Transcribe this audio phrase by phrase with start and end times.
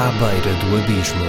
[0.00, 1.24] À beira do abismo.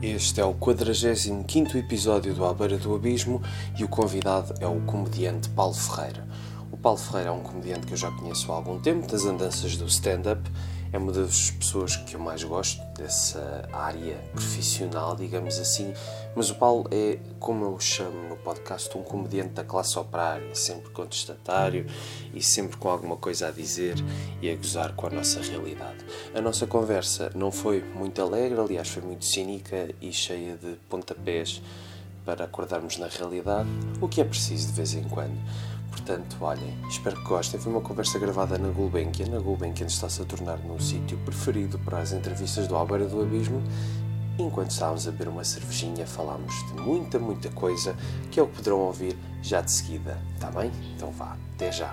[0.00, 3.42] Este é o 45 episódio do À Beira do Abismo
[3.78, 6.26] e o convidado é o comediante Paulo Ferreira.
[6.72, 9.76] O Paulo Ferreira é um comediante que eu já conheço há algum tempo, das andanças
[9.76, 10.50] do stand-up.
[10.92, 15.92] É uma das pessoas que eu mais gosto dessa área profissional, digamos assim.
[16.34, 20.90] Mas o Paulo é, como eu chamo no podcast, um comediante da classe operária, sempre
[20.90, 21.86] contestatário
[22.34, 23.96] e sempre com alguma coisa a dizer
[24.40, 26.04] e a gozar com a nossa realidade.
[26.34, 31.60] A nossa conversa não foi muito alegre, aliás, foi muito cínica e cheia de pontapés
[32.24, 33.68] para acordarmos na realidade,
[34.00, 35.38] o que é preciso de vez em quando.
[35.96, 37.58] Portanto, olhem, espero que gostem.
[37.58, 39.34] Foi uma conversa gravada na Gulbenkian.
[39.34, 43.62] A Gulbenkian está-se a tornar num sítio preferido para as entrevistas do Albeira do Abismo.
[44.38, 47.96] Enquanto estávamos a beber uma cervejinha, falámos de muita, muita coisa
[48.30, 50.18] que é o que poderão ouvir já de seguida.
[50.34, 50.70] Está bem?
[50.94, 51.92] Então vá, até já.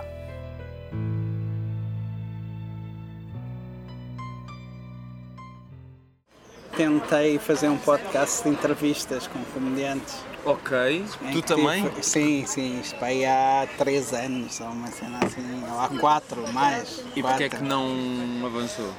[6.76, 10.33] Tentei fazer um podcast de entrevistas com comediantes.
[10.45, 11.83] Ok, em tu que também?
[11.88, 16.52] tive- sim, sim, isto aí há 3 anos, ou uma cena assim, ou há 4
[16.52, 16.99] mais.
[17.16, 17.22] E quatro.
[17.39, 18.91] porquê é que não avançou?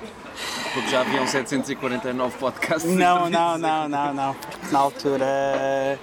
[0.72, 2.90] Porque já haviam 749 podcasts.
[2.90, 5.98] Não, não, não, não, não, porque na altura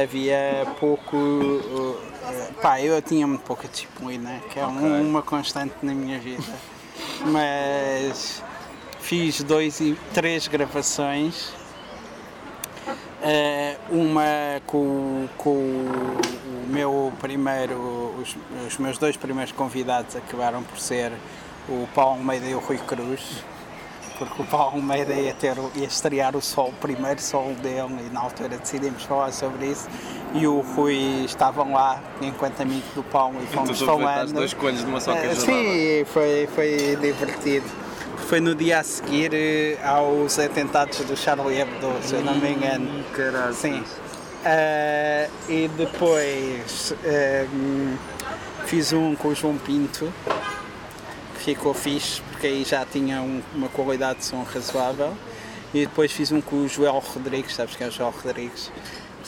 [0.00, 1.16] havia pouco.
[1.16, 2.14] uh,
[2.62, 5.00] Pá, eu tinha muito pouca disciplina, que é um- Ok.
[5.02, 6.42] uma constante na minha vida.
[7.26, 8.42] Mas
[9.00, 11.52] fiz dois e três gravações.
[13.26, 18.36] Eh, uma com, com o meu primeiro, os,
[18.66, 21.10] os meus dois primeiros convidados acabaram por ser
[21.66, 23.42] o Paulo Almeida e o Rui Cruz
[24.18, 28.12] porque o Paulo Almeida ia, ter, ia estrear o sol, o primeiro sol dele e
[28.12, 29.88] na altura decidimos falar sobre isso
[30.34, 34.34] e o Rui estavam lá enquanto amigo do Paulo e fomos aproveitaste falando.
[34.34, 35.40] dois coelhos numa só Eh, cajadada.
[35.40, 37.66] Sim, foi, foi divertido.
[38.28, 42.50] Foi no dia a seguir eh, aos atentados do Charlie Hebdo, se eu não me
[42.52, 42.88] engano.
[42.90, 43.54] Hum, Caralho.
[43.54, 43.84] Sim.
[44.44, 47.46] Eh, e depois eh,
[48.66, 50.12] fiz um com o João Pinto,
[51.36, 55.14] que ficou fixe, porque aí já tinha um- uma qualidade de som razoável.
[55.72, 58.70] E depois fiz um com o Joel Rodrigues, sabes quem é o Joel Rodrigues?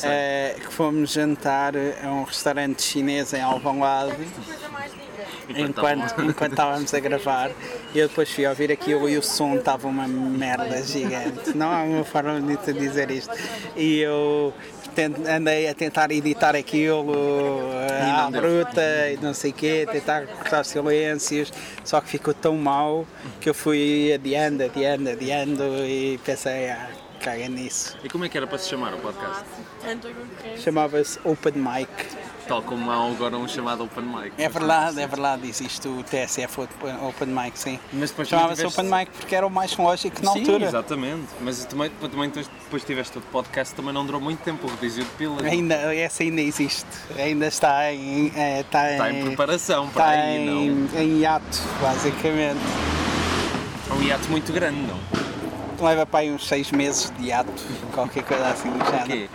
[0.02, 4.14] Eh, que fomos jantar a um restaurante chinês em Alvalade
[5.48, 7.50] enquanto, enquanto estávamos a gravar.
[7.94, 11.56] Eu depois fui ouvir aquilo e o som estava uma merda gigante.
[11.56, 13.34] Não há uma forma bonita de dizer isto.
[13.76, 14.52] E eu
[15.28, 17.12] andei a tentar editar aquilo
[17.72, 21.52] eh, à bruta e não sei o quê, tentar cortar silêncios,
[21.84, 23.06] só que ficou tão mal
[23.40, 26.88] que eu fui adiando, adiando, adiando e pensei, ah,
[27.20, 27.96] caga nisso.
[28.02, 29.44] E como é que era para se chamar o podcast?
[30.62, 31.90] Chamava-se Open Mic.
[32.46, 34.32] Tal como há agora um chamado Open Mic.
[34.38, 37.76] É verdade, é verdade, existe o TSF Open Mic, sim.
[37.92, 40.64] Mas depois Chamava-se tiveste- Open Mic porque era o mais lógico na Sim, altura.
[40.66, 41.26] exatamente.
[41.40, 45.10] Mas também, também depois tiveste outro podcast também não durou muito tempo, o Rodízio de
[45.10, 45.44] Pilas.
[45.44, 46.86] Ainda, essa ainda existe,
[47.18, 50.62] ainda está em, eh, está Está em preparação para está aí, não?
[50.62, 52.60] em, em hiato, basicamente.
[53.90, 55.84] É um hiato muito grande, não?
[55.84, 57.50] Leva para aí uns seis meses de hiato,
[57.92, 59.28] qualquer coisa assim do género.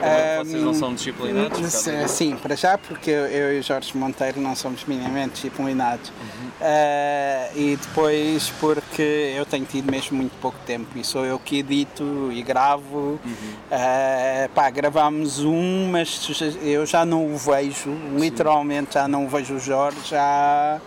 [0.00, 1.58] Ahm, Vocês não são disciplinados?
[1.58, 2.14] por causa S- disso?
[2.14, 6.08] Sim, para já, porque eu, eu e o Jorge Monteiro não somos minimamente disciplinados.
[6.10, 6.50] Uhum.
[6.60, 11.58] Ah, e depois porque eu tenho tido mesmo muito pouco tempo e sou eu que
[11.58, 13.18] edito e gravo.
[13.24, 13.54] Uhum.
[13.70, 16.20] Ah, pá, gravámos um, mas
[16.62, 20.80] eu já não o vejo, literalmente já não o vejo o Jorge já.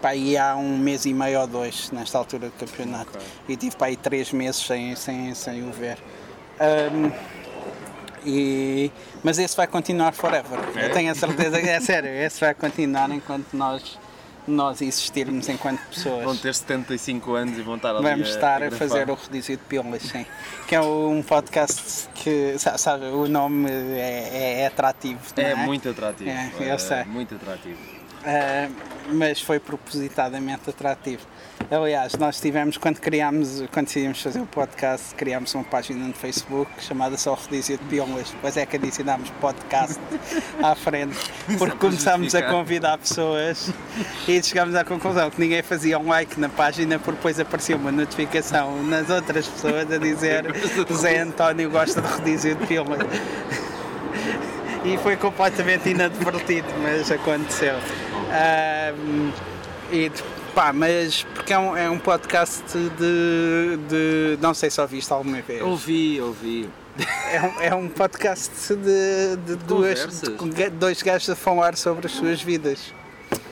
[0.00, 3.10] Pá, aí há um mês e meio ou dois nesta altura do campeonato.
[3.14, 3.20] Ok.
[3.48, 5.98] E tive para aí três meses sem, sem, sem o ver.
[6.58, 7.10] Ahm,
[8.24, 8.90] e,
[9.22, 10.58] mas esse vai continuar forever.
[10.76, 10.86] É?
[10.86, 13.98] Eu tenho a certeza que é sério, esse vai continuar enquanto nós,
[14.46, 16.24] nós existirmos enquanto pessoas.
[16.24, 18.76] Vão ter 75 anos e vão estar ali Vamos estar a gravar.
[18.76, 20.26] fazer o Rodízio de Pílulas, sim.
[20.66, 25.20] Que é um podcast que, sa- sabe, o nome é, é atrativo.
[25.36, 26.30] não É é muito atrativo.
[26.30, 27.04] É, eu sei.
[27.04, 27.78] Muito atrativo.
[28.24, 28.68] Ah,
[29.12, 31.22] mas foi propositadamente atrativo.
[31.70, 36.70] Aliás, nós tivemos, quando criámos, quando decidimos fazer o podcast, criámos uma página no Facebook
[36.80, 38.30] chamada Só Rodízio de Piolas.
[38.30, 40.00] Depois é que adicionámos podcast
[40.62, 41.16] à frente,
[41.58, 43.72] porque começámos a convidar pessoas
[44.26, 47.92] e chegámos à conclusão que ninguém fazia um like na página, porque depois aparecia uma
[47.92, 50.46] notificação nas outras pessoas a dizer
[50.92, 53.06] Zé António gosta de rodízio de pílulas.
[54.82, 57.74] E foi completamente inadvertido, mas aconteceu.
[59.92, 60.10] E
[60.54, 64.38] pá, mas porque é um, é um podcast de, de.
[64.40, 65.62] Não sei se ouviste alguma vez.
[65.62, 66.68] Ouvi, ouvi.
[67.32, 72.12] É um, é um podcast de, de duas, de dois gajos a falar sobre as
[72.12, 72.92] suas vidas.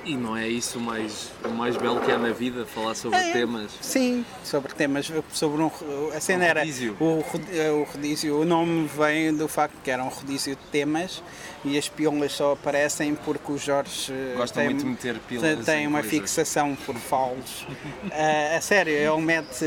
[0.05, 3.19] E não é isso o mais, o mais belo que há na vida, falar sobre
[3.19, 3.33] É.
[3.33, 3.71] temas.
[3.81, 5.71] Sim, sobre temas, sobre um,
[6.15, 6.97] a cena Um era rodízio.
[6.99, 11.23] o, o rodízio, o nome vem do facto que era um rodízio de temas
[11.65, 15.65] e as pílulas só aparecem porque o Jorge eh, Gosta tem, muito de meter pílulas
[15.67, 16.19] tem em uma coisas.
[16.19, 17.67] fixação por falos.
[18.11, 19.65] Eh, a sério, ele mete,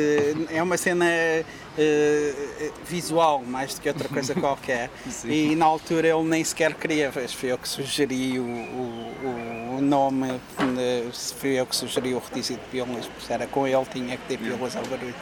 [0.49, 1.05] é uma cena
[1.77, 5.29] eh, visual mais do que outra coisa qualquer Sim.
[5.51, 10.39] e na altura ele nem sequer queria, foi eu que sugeri o, o, o nome,
[10.77, 11.05] eh,
[11.39, 14.37] foi eu que sugeri o rodízio de pílulas, porque era com ele tinha que ter
[14.37, 15.15] pílulas ao barulho.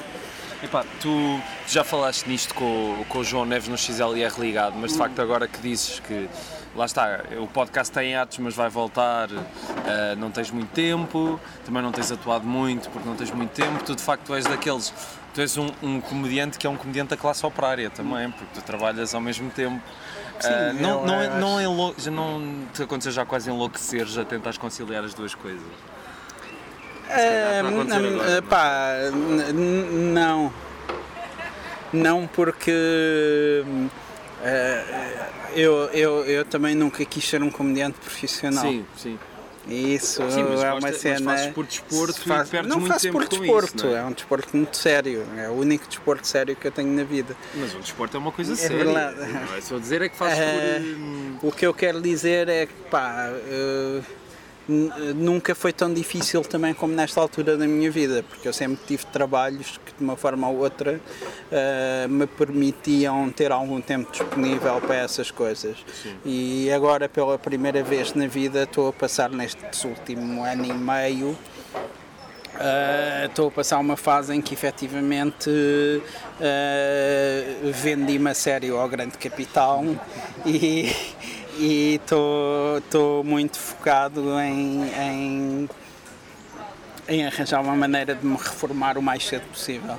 [0.62, 4.96] Epá, tu já falaste nisto com, com o João Neves no XLR ligado, mas de
[4.98, 5.00] Hum.
[5.00, 6.28] facto agora que dizes que
[6.76, 11.82] lá está, o podcast tem atos, mas vai voltar, ah, não tens muito tempo, também
[11.82, 14.94] não tens atuado muito porque não tens muito tempo, tu de facto és daqueles,
[15.34, 18.62] tu és um, um comediante que é um comediante da classe operária também, porque tu
[18.64, 19.82] trabalhas ao mesmo tempo.
[20.40, 20.50] Sim,
[20.82, 21.38] não, eu não, é- acho.
[21.38, 25.62] não, enlou- já não te aconteceu já quase enlouquecer, já tentares conciliar as duas coisas?
[27.10, 28.92] acontecer Hum, agora, hum, pá,
[30.14, 30.54] não.
[31.92, 33.66] Não porque
[34.42, 38.64] hum, eh, eu, eu, eu também nunca quis ser um comediante profissional.
[38.64, 39.20] Sim, sim.
[39.68, 41.20] Isso Sim, mas é uma mas cena.
[41.32, 44.04] fazes por desporto Faz- não faço por desporto, isso, não é?
[44.04, 45.28] um desporto muito sério.
[45.38, 47.36] É o único desporto sério que eu tenho na vida.
[47.54, 48.78] Mas o desporto é uma coisa É séria.
[48.84, 49.18] verdade.
[49.32, 50.82] Não é só dizer é que fazes Eh,
[51.42, 51.50] por.
[51.50, 54.04] O que eu quero dizer é que pá, eh, n-
[55.16, 59.06] nunca foi tão difícil também como nesta altura da minha vida, porque eu sempre tive
[59.08, 61.00] trabalhos que de uma forma ou outra
[61.52, 65.78] eh, me permitiam ter algum tempo disponível para essas coisas.
[66.26, 71.38] E agora pela primeira vez na vida estou a passar neste último ano e meio
[72.60, 76.02] Uh, Estou a passar uma fase em que efetivamente uh,
[77.72, 79.82] vendi-me a sério ao grande capital
[80.46, 80.94] e
[81.60, 85.70] e estou muito focado em, em,
[87.08, 89.98] em arranjar uma maneira de me reformar o mais cedo possível.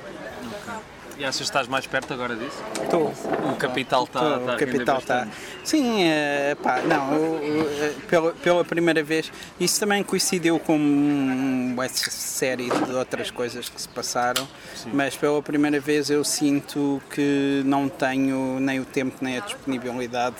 [1.17, 2.57] E achas que estás mais perto agora disso?
[2.81, 3.13] Estou.
[3.51, 4.19] O capital está.
[4.39, 5.27] Tô, o capital está.
[5.63, 10.75] Sim, eh, pá, não, eu- eu, eh, pela, pela primeira vez, isso também coincidiu com
[10.75, 14.47] uma série de outras coisas que se passaram,
[14.91, 20.37] mas pela primeira vez eu sinto que não tenho nem o tempo nem a disponibilidade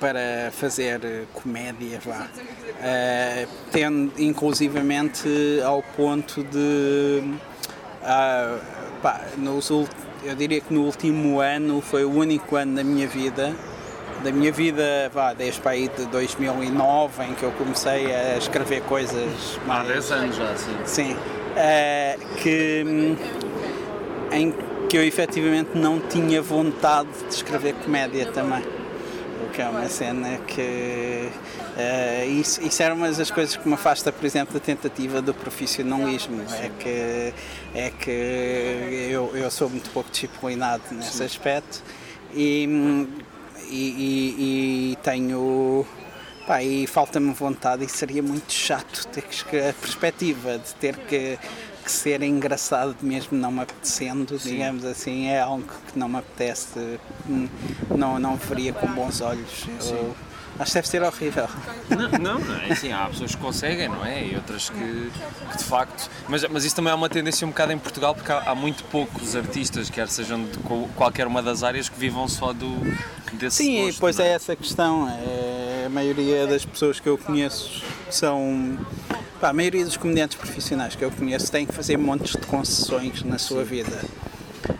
[0.00, 2.26] para fazer eh, comédia, vá.
[2.82, 5.28] Eh, tendo, inclusivamente
[5.64, 7.22] ao ponto de
[8.02, 8.58] ah,
[9.02, 13.54] pá, nos eu diria que no último ano foi o único ano da minha vida,
[14.22, 18.82] da minha vida, vá, desde para aí de 2009, em que eu comecei a escrever
[18.82, 19.88] coisas Há mais.
[19.88, 20.76] 10 anos já, sim.
[20.84, 21.16] Sim.
[21.56, 23.16] eh, que,
[24.32, 24.54] em
[24.88, 28.62] que eu efetivamente não tinha vontade de escrever comédia também.
[29.52, 31.28] Que é uma cena que.
[31.76, 35.34] eh, isso, isso era uma das coisas que me afasta, por exemplo, da tentativa do
[35.34, 36.40] profissionalismo.
[36.60, 37.34] É que,
[37.74, 41.82] é que eu, eu sou muito pouco disciplinado nesse aspecto
[42.34, 43.08] e,
[43.68, 45.84] e, e- e tenho.
[46.46, 51.38] Pá, e falta-me vontade e seria muito chato ter que a perspectiva de ter que,
[51.84, 56.98] que ser engraçado mesmo não me apetecendo, digamos assim, é algo que não me apetece,
[57.28, 57.48] hum,
[57.90, 59.66] não, não veria com bons olhos.
[59.90, 60.14] Eu
[60.60, 61.48] acho que deve ser horrível.
[61.88, 64.26] Não, não, não é assim, há pessoas que conseguem, não é?
[64.26, 65.10] E outras que,
[65.50, 66.10] que de facto.
[66.28, 68.84] Mas, mas isso também é uma tendência um bocado em Portugal, porque há, há muito
[68.84, 70.58] poucos artistas, quer sejam de
[70.96, 72.68] qualquer uma das áreas, que vivam só do,
[73.32, 75.08] desse Sim, gosto, depois não é essa questão.
[75.08, 78.78] É, a maioria das pessoas que eu conheço são.
[79.40, 83.22] pá, a maioria dos comediantes profissionais que eu conheço têm que fazer montes de concessões
[83.22, 84.04] na sua vida.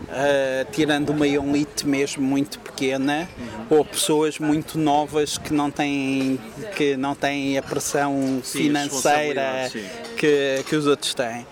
[0.09, 3.27] Ah, tirando uma elite mesmo muito pequena
[3.69, 6.39] ou pessoas muito novas que não têm,
[6.75, 9.85] que não têm a pressão Sim, financeira sim.
[10.17, 11.47] que, que os outros têm.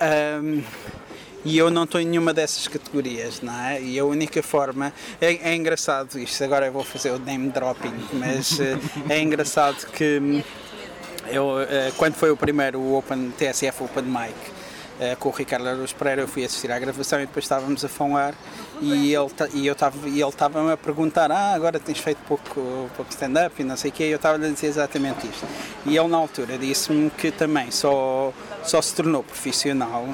[0.00, 0.62] Ahm,
[1.44, 3.82] e eu não estou em nenhuma dessas categorias, não é?
[3.82, 4.92] E a única forma.
[5.20, 8.78] É, é engraçado isto, agora eu vou fazer o name dropping, mas eh,
[9.10, 10.42] é engraçado que
[11.26, 14.53] eu, eh, quando foi o primeiro o Open, TSF Open Mic
[15.18, 18.34] com o Ricardo Araújo Pereira, eu fui assistir à gravação e depois estávamos a falar.
[18.80, 22.90] E ele e eu estava e ele estava-me a perguntar ah agora tens feito pouco,
[22.96, 24.04] pouco stand-up e não sei o quê.
[24.04, 25.46] E eu estava a dizer exatamente isto.
[25.86, 28.32] E ele na altura disse-me que também só
[28.62, 30.08] só se tornou profissional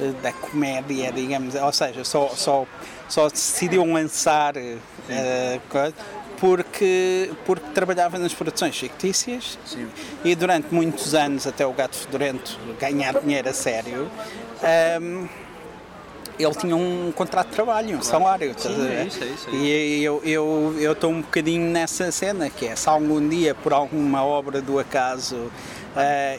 [0.00, 2.66] eh, da comédia digamos ou seja só só
[3.08, 5.94] só decidiu lançar eh, coisa
[6.40, 9.58] porque, porque trabalhava nas produções fictícias
[10.24, 14.10] e durante muitos anos, até o Gato Fedorento ganhar dinheiro a sério,
[14.62, 15.26] ahm,
[16.38, 18.54] ele tinha um contrato de trabalho, um salário.
[18.56, 22.48] Sim, é isso, é isso, é E eu estou eu, eu um bocadinho nessa cena,
[22.48, 25.50] que é se algum dia, por alguma obra do acaso,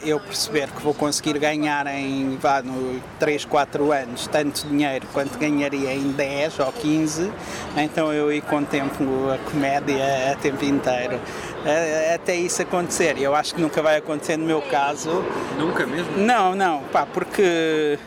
[0.04, 5.38] eu perceber que vou conseguir ganhar em vá, no 3, 4 anos tanto dinheiro quanto
[5.38, 7.30] ganharia em 10 ou 15,
[7.76, 11.20] então eu aí contemplo a comédia a tempo inteiro.
[11.64, 13.18] Eh, até isso acontecer.
[13.18, 15.24] Eu acho que nunca vai acontecer no meu caso.
[15.58, 16.16] Nunca mesmo?
[16.16, 17.98] Não, não, pá, porque,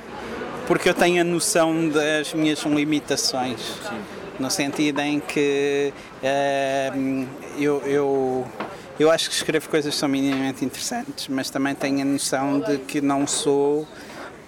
[0.67, 3.77] porque eu tenho a noção das minhas limitações.
[4.39, 5.93] No sentido em que
[6.23, 6.91] eh,
[7.57, 8.47] eu, eu,
[9.03, 12.77] eu acho que escrevo coisas que são minimamente interessantes, mas também tenho a noção de
[12.77, 13.85] que não sou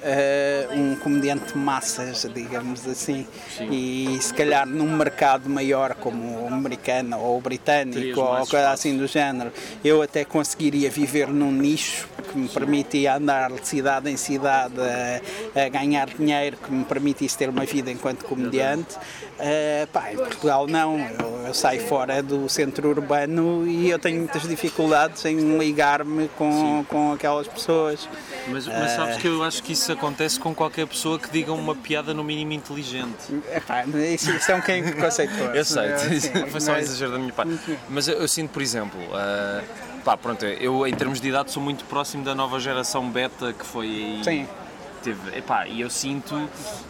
[0.01, 3.27] eh, um comediante de massas, digamos assim.
[3.69, 8.69] E se calhar num mercado maior como o americano ou o britânico Terias ou coisa
[8.69, 9.51] assim do género,
[9.83, 15.65] eu até conseguiria viver num nicho que me permitia andar de cidade em cidade a,
[15.65, 18.98] a ganhar dinheiro, que me permitisse ter uma vida enquanto comediante.
[19.39, 24.20] Eh, pá, em Portugal não, eu, eu saio fora do centro urbano e eu tenho
[24.20, 28.08] muitas dificuldades em ligar-me com, com aquelas pessoas.
[28.48, 31.75] Mas, mas sabes que eu acho que isso acontece com qualquer pessoa que diga uma
[31.75, 33.42] piada no mínimo inteligente.
[33.54, 35.51] Epá, isso, isso é um bocadinho preconceituoso.
[35.54, 37.60] Eu sei, Sim, foi só um exagero da minha parte.
[37.89, 39.62] Mas eu, eu sinto, por exemplo, ah,
[40.05, 43.65] pá, pronto, eu em termos de idade sou muito próximo da nova geração beta que
[43.65, 44.21] foi aí.
[44.24, 44.47] Sim.
[45.03, 46.50] Teve, epá, e eu sinto,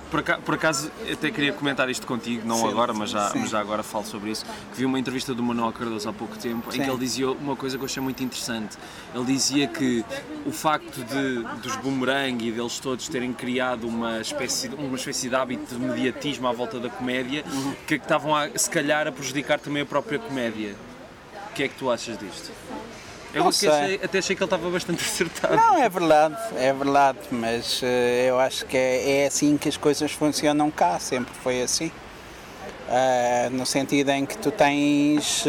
[0.10, 3.40] por acaso, por acaso até queria comentar isto contigo, não Sim, agora, mas já, sim.
[3.40, 6.38] mas já agora falo sobre isso, que vi uma entrevista do Manuel Cardoso há pouco
[6.38, 6.84] tempo em Sim.
[6.84, 8.78] que ele dizia uma coisa que eu achei muito interessante.
[9.14, 10.06] Ele dizia que
[10.46, 15.28] o facto de, dos boomerang e deles todos terem criado uma espécie, de- uma espécie
[15.28, 17.76] de hábito de mediatismo à volta da comédia, Uhum.
[17.86, 20.74] que estavam a, se calhar a prejudicar também a própria comédia.
[21.52, 22.50] O que é que tu achas disto?
[23.36, 25.56] Eu achei- até achei que ele estava bastante acertado.
[25.56, 29.78] Não, é verdade, é verdade, mas eh, eu acho que é, é assim que as
[29.78, 31.92] coisas funcionam cá, sempre foi assim.
[32.90, 35.44] Ah, no sentido em que tu tens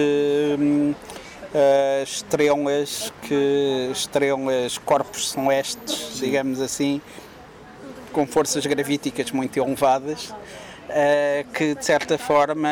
[1.55, 7.01] ah, estrelas que estrelas, corpos celestes, digamos assim,
[8.13, 10.33] com forças gravíticas muito elevadas,
[11.55, 12.69] que de certa forma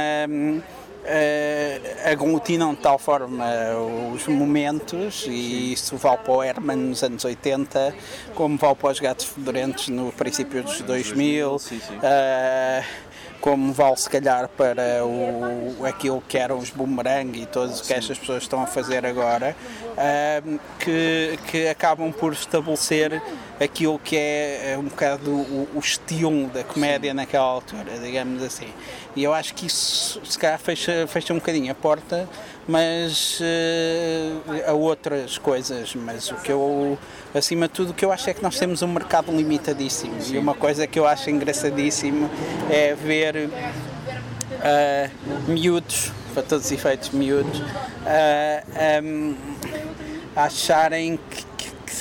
[1.04, 3.44] hum, eh, aglutinam de tal forma
[4.12, 7.94] os momentos, e isso vale para o Herman nos anos 80,
[8.34, 11.58] como vale para os gatos fedorentos no princípio dos 2000.
[11.58, 11.98] sim, sim.
[12.02, 12.82] eh,
[13.44, 17.92] como vale se calhar para o, aquilo que eram os boomerang e todos o que
[17.92, 19.54] estas pessoas estão a fazer agora,
[19.98, 23.20] ahm, que, que acabam por estabelecer
[23.60, 28.68] aquilo que é é um bocado o, o estilo da comédia naquela altura, digamos assim.
[29.16, 32.28] E eu acho que isso se calhar fecha, fecha um bocadinho a porta,
[32.66, 34.32] mas eh,
[34.66, 35.94] a outras coisas.
[35.94, 36.98] Mas o que eu,
[37.34, 40.14] acima de tudo, o que eu acho é que nós temos um mercado limitadíssimo.
[40.30, 42.28] E uma coisa que eu acho engraçadíssimo
[42.70, 43.48] é ver
[44.62, 45.08] ah,
[45.46, 47.62] miúdos, para todos os efeitos miúdos,
[48.04, 48.62] ah,
[48.98, 49.34] ahm,
[50.34, 51.43] acharem que, que- que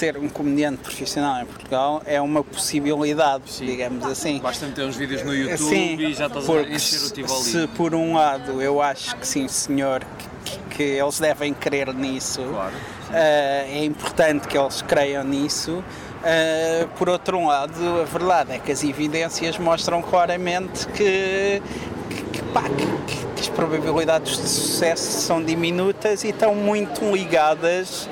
[0.03, 4.37] ser um comediante profissional em Portugal é uma possibilidade, digamos assim.
[4.39, 7.43] Basta meter uns vídeos no YouTube Sim, e já estás a encher o Tivoli.
[7.43, 10.03] se por um lado eu acho que sim senhor,
[10.43, 12.73] que, que- eles devem crer nisso, Claro,
[13.11, 15.81] ah, é importante que eles creiam nisso.
[16.21, 21.61] Ah, por outro lado, a verdade é que as evidências mostram claramente que,
[22.09, 22.63] que, que, pá,
[23.37, 28.09] que as probabilidades de sucesso são diminutas e estão muito ligadas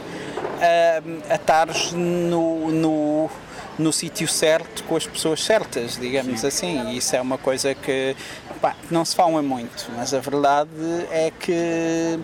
[0.62, 3.30] a, a estares no, no,
[3.78, 6.92] no sítio certo com as pessoas certas, digamos assim.
[6.92, 8.16] E isso é uma coisa que
[8.62, 10.70] pá, não se fala muito, mas a verdade
[11.10, 12.20] é que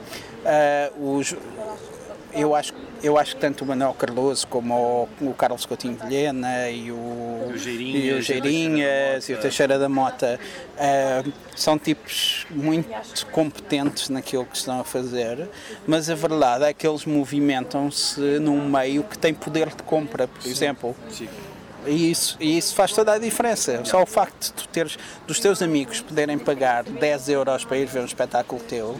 [0.46, 1.36] ah, os,
[2.34, 6.70] eu acho, eu acho que tanto o Manuel Cardoso como o, o Carlos Coutinho Vilhena
[6.70, 10.40] e o, e o Geirinhas e o Teixeira da Mota
[10.78, 11.24] ah,
[11.56, 12.90] são tipos muito
[13.32, 15.48] competentes naquilo que estão a fazer,
[15.86, 20.46] mas a verdade é que eles movimentam-se num meio que tem poder de compra, por
[20.48, 20.96] exemplo.
[21.10, 21.28] Sim.
[21.86, 23.80] E isso, e isso faz toda a diferença.
[23.86, 27.86] Só o facto de tu teres, dos teus amigos poderem pagar 10 euros para ir
[27.86, 28.98] ver um espetáculo teu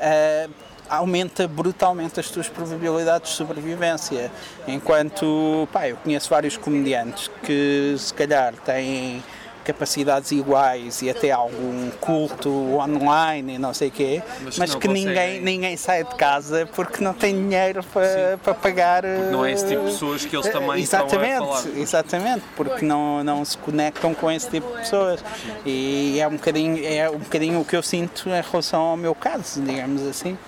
[0.00, 0.48] ah,
[0.88, 4.30] aumenta brutalmente as tuas probabilidades de sobrevivência.
[4.66, 9.22] Enquanto, pá, eu conheço vários comediantes que se calhar têm
[9.68, 14.88] capacidades iguais e até algum culto online e não sei o quê, Mas mas, que
[14.88, 19.02] ninguém, ninguém sai de casa porque não tem dinheiro para, para pagar.
[19.30, 21.78] não é esse tipo de pessoas que eles também estão a exatamente.
[21.78, 25.22] Exatamente, porque não, não se conectam com esse tipo de pessoas.
[25.66, 29.14] E é um bocadinho, é um bocadinho o que eu sinto em relação ao meu
[29.14, 30.38] caso, digamos assim.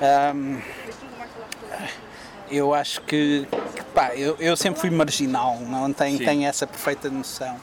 [0.00, 0.60] Ahm,
[2.50, 6.24] eu acho que, que, pá, eu, eu sempre fui marginal, não tenho, Sim.
[6.24, 7.56] tenho essa perfeita noção.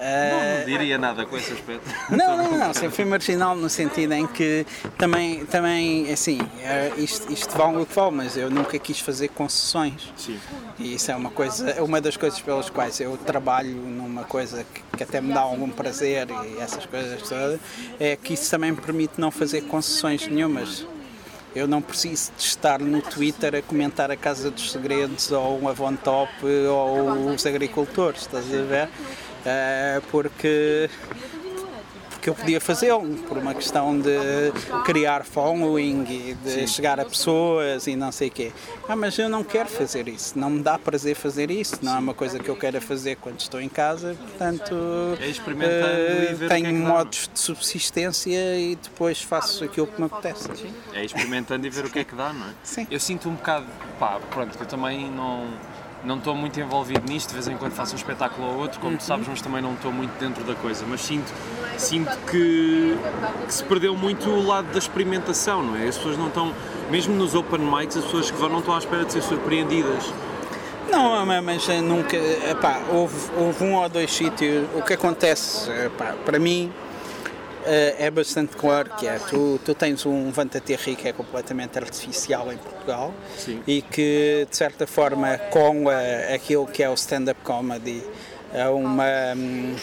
[0.00, 1.82] Não, não diria nada com esse aspecto.
[2.08, 4.64] Não, não, não, sempre fui marginal no sentido em que
[4.96, 9.28] também, também assim, é, isto, isto vale o que vale, mas eu nunca quis fazer
[9.28, 10.12] concessões.
[10.16, 10.38] Sim.
[10.78, 14.64] E isso é uma coisa, é uma das coisas pelas quais eu trabalho numa coisa
[14.72, 17.58] que, que até me dá algum prazer e essas coisas todas,
[17.98, 20.86] é que isso também me permite não fazer concessões nenhumas.
[21.58, 25.68] Eu não preciso de estar no Twitter a comentar a Casa dos Segredos ou o
[25.68, 28.86] Avon Top ou os agricultores, estás a ver?
[28.86, 30.88] Uh, porque
[32.18, 34.52] porque eu podia fazê-lo por uma questão de
[34.84, 36.66] criar following e de Sim.
[36.66, 38.52] chegar a pessoas e não sei o quê.
[38.88, 41.98] Ah, mas eu não quero fazer isso, não me dá prazer fazer isso, não é
[41.98, 44.74] uma coisa que eu quero fazer quando estou em casa, portanto
[45.20, 50.48] é uh, tenho é modos de subsistência e depois faço aquilo que me apetece.
[50.56, 50.74] Sim.
[50.92, 52.50] É experimentando e ver o que é que dá, não é?
[52.64, 52.86] Sim.
[52.90, 53.66] Eu sinto um bocado,
[53.98, 55.46] pá, pronto, que eu também não
[56.04, 58.96] não estou muito envolvido nisto, de vez em quando faço um espetáculo ou outro, como
[58.96, 60.84] tu sabes, mas também não estou muito dentro da coisa.
[60.88, 61.32] Mas sinto,
[61.76, 62.96] sinto que,
[63.46, 65.88] que, se perdeu muito o lado da experimentação, não é?
[65.88, 66.54] As pessoas não estão,
[66.90, 70.12] mesmo nos open mics, as pessoas que vão não estão à espera de ser surpreendidas.
[70.90, 72.16] Não, mas nunca.
[72.16, 74.66] Epá, houve, houve um ou dois sítios.
[74.74, 76.72] O que acontece, epá, para mim,
[77.98, 79.18] é bastante claro que é.
[79.18, 83.62] Tu, tu tens um Vanta Terri que é completamente artificial em Portugal Sim.
[83.66, 88.02] e que, de certa forma, com a, aquilo que é o stand-up comedy,
[88.52, 89.34] é uma.
[89.36, 89.76] Hum,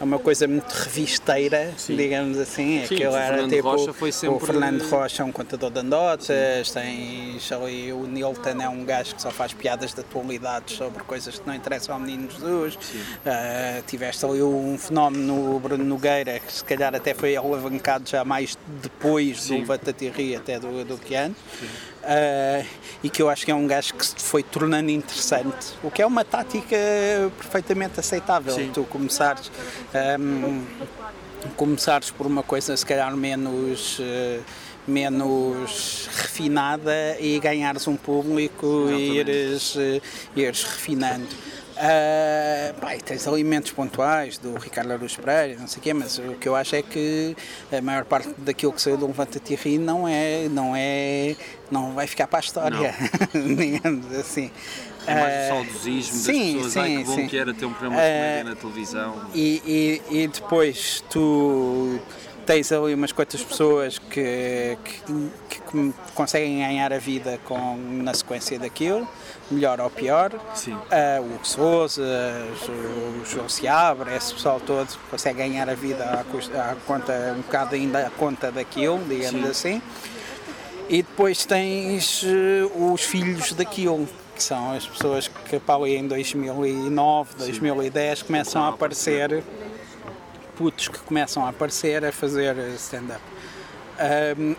[0.00, 1.96] é uma coisa muito revisteira, Sim.
[1.96, 2.84] digamos assim.
[2.86, 4.36] Sim, Aquilo era tipo Rocha foi sempre...
[4.36, 9.14] o Fernando Rocha é um contador de anedotas, tens ali o Nilton é um gajo
[9.14, 12.74] que só faz piadas de atualidades sobre coisas que não interessam ao menino Jesus.
[12.74, 18.24] Uh, tiveste ali um fenómeno no Bruno Nogueira, que se calhar até foi alavancado já
[18.24, 21.42] mais depois do Vatatirri até do, do que antes.
[22.08, 22.66] Uh,
[23.02, 26.00] e que eu acho que é um gajo que se foi tornando interessante, o que
[26.00, 26.74] é uma tática
[27.36, 28.54] perfeitamente aceitável.
[28.54, 28.70] Sim.
[28.72, 29.52] Tu começares,
[30.18, 30.64] um,
[31.54, 33.98] começares por uma coisa se calhar menos.
[33.98, 34.42] Uh,
[34.88, 40.02] menos refinada e ganhares um público e ires, uh,
[40.34, 41.28] ires refinando.
[41.78, 46.34] Uh, pá, tens alimentos pontuais do Ricardo Aruz Pereira, não sei o quê, mas o
[46.34, 47.36] que eu acho é que
[47.72, 51.36] a maior parte daquilo que saiu do Levanta Tirri não é, não é,
[51.70, 52.94] não vai ficar para a história,
[53.32, 54.50] digamos assim.
[55.06, 57.26] É mais o ah, saudosismo das sim, pessoas, sim, ai que bom sim.
[57.28, 59.26] que era ter um programa de comédia uh, na televisão.
[59.34, 62.00] E, e, e depois tu
[62.44, 65.02] tens ali umas quantas pessoas que, que,
[65.70, 69.08] que, conseguem ganhar a vida com, na sequência daquilo,
[69.50, 70.32] melhor ou pior.
[70.54, 70.74] Sim.
[70.74, 72.02] Uh, o Hugo Souza,
[72.68, 76.20] o João Seabra, esse pessoal todo consegue ganhar a vida à,
[76.70, 79.76] à, conta, um bocado ainda à conta daquilo, digamos Sim.
[79.76, 79.82] assim.
[80.88, 86.06] E depois tens uh, os filhos daquilo, que são as pessoas que para ali em
[86.06, 88.24] 2009, 2010 Sim.
[88.24, 89.42] começam a aparecer
[90.58, 93.22] putos que começam a aparecer a fazer stand-up.
[94.36, 94.56] Um,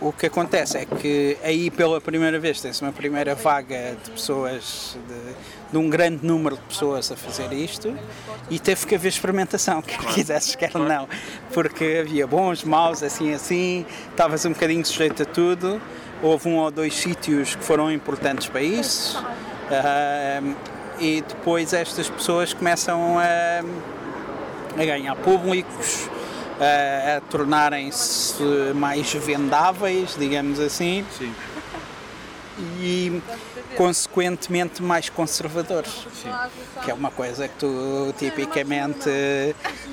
[0.00, 4.96] o que acontece é que aí pela primeira vez tem-se uma primeira vaga de pessoas,
[5.08, 5.34] de,
[5.72, 7.96] de, um grande número de pessoas a fazer isto
[8.48, 11.08] e teve que haver experimentação, quer quisesses, quer não,
[11.52, 15.80] porque havia bons, maus, assim assim, estavas um bocadinho sujeito a tudo,
[16.22, 19.24] houve um ou dois sítios que foram importantes para isso
[21.00, 23.62] e depois estas pessoas começam a
[24.76, 26.08] a ganhar públicos,
[26.60, 28.42] a, a tornarem-se
[28.74, 31.04] mais vendáveis, digamos assim.
[31.16, 31.32] Sim.
[32.80, 33.22] E
[33.76, 36.06] consequentemente mais conservadores.
[36.20, 36.30] Sim.
[36.84, 39.08] Que é uma coisa que tu tipicamente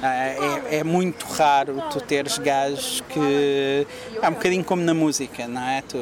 [0.02, 3.88] é, é, muito raro tu teres gajos que
[4.20, 5.84] é um bocadinho como na música, não é?
[5.84, 5.98] Tu,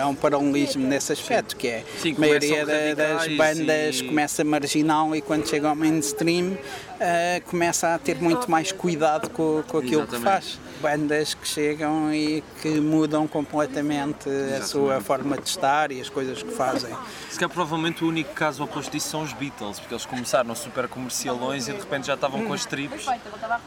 [0.00, 2.64] há um paralelismo nesse aspecto, que é Sim, a maioria
[2.96, 4.04] das bandas e...
[4.04, 6.56] começa marginal e quando chega ao mainstream
[7.02, 10.16] uh, começa a ter muito mais cuidado com, com aquilo Exatamente.
[10.16, 10.58] que faz.
[10.80, 14.62] Bandas que chegam e que mudam completamente Exatamente.
[14.62, 16.92] a sua forma de estar e as coisas que fazem.
[17.30, 20.88] Se calhar provavelmente o único caso oposto disso são os Beatles, porque eles começaram super
[20.88, 22.66] comercialões e de repente já estavam com as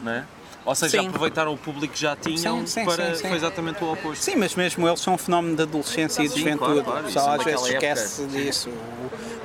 [0.00, 0.24] não é?
[0.66, 1.06] Ou seja, sim.
[1.06, 3.14] aproveitaram o público que já tinham sim, sim, para.
[3.14, 4.22] Foi exatamente o oposto.
[4.22, 6.82] Sim, mas mesmo eles são um fenómeno de adolescência e de juventude.
[6.82, 7.10] Claro, claro.
[7.12, 8.38] Só às vezes esquece época.
[8.38, 8.70] disso.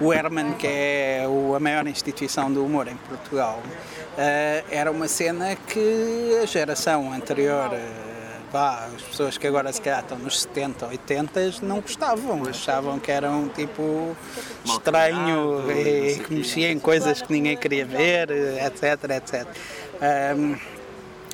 [0.01, 3.61] O Herman, que é a maior instituição do humor em Portugal,
[4.17, 7.69] eh, era uma cena que a geração anterior
[8.51, 13.11] pá, as pessoas que agora se calhar estão nos 70, 80 não gostavam, achavam que
[13.11, 14.15] eram tipo
[14.65, 19.47] estranho e que mexia em coisas que ninguém queria ver, etc, etc.
[20.35, 20.80] Um,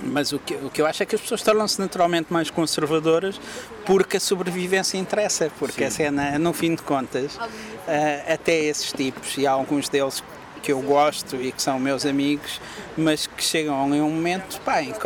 [0.04, 3.40] mas o que, o que eu acho é que as pessoas tornam-se naturalmente mais conservadoras
[3.86, 5.86] porque a sobrevivência interessa, porque Sim.
[5.86, 10.24] a cena, no fim de contas, uh, até esses tipos, e há alguns deles
[10.62, 12.60] que eu gosto e que são meus amigos,
[12.98, 15.00] mas que chegam ali um momento pá, em que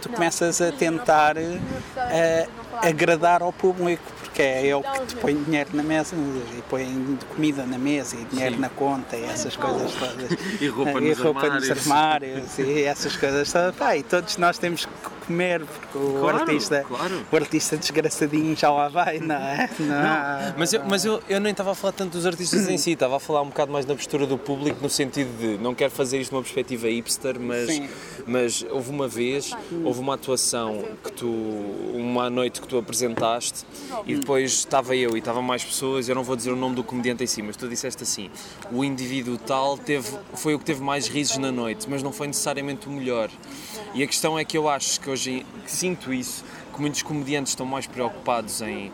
[0.00, 2.50] tu começas a tentar uh,
[2.82, 4.02] agradar ao público,
[4.38, 8.24] porque é ele que te põe dinheiro na mesa e põe comida na mesa e
[8.26, 8.60] dinheiro Sim.
[8.60, 10.38] na conta e essas coisas todas.
[10.62, 11.68] e roupa, nos, roupa armários.
[11.68, 13.74] nos armários e essas coisas todas.
[13.74, 14.92] Pá, e todos nós temos que
[15.28, 17.26] comer, porque o claro, artista, claro.
[17.30, 19.68] o artista desgraçadinho já lá vai, não é?
[19.78, 22.78] Não, não mas eu, mas eu, eu nem estava a falar tanto dos artistas em
[22.78, 25.74] si, estava a falar um bocado mais na postura do público, no sentido de não
[25.74, 27.82] quero fazer isto de uma perspectiva hipster, mas,
[28.26, 29.52] mas houve uma vez,
[29.84, 33.66] houve uma atuação que tu, uma noite que tu apresentaste
[34.06, 36.84] e depois estava eu e estava mais pessoas, eu não vou dizer o nome do
[36.84, 38.30] comediante em si, mas tu disseste assim,
[38.70, 42.26] o indivíduo tal teve, foi o que teve mais risos na noite, mas não foi
[42.26, 43.30] necessariamente o melhor.
[43.94, 47.64] E a questão é que eu acho que hoje sinto isso, que muitos comediantes estão
[47.64, 48.92] mais preocupados em,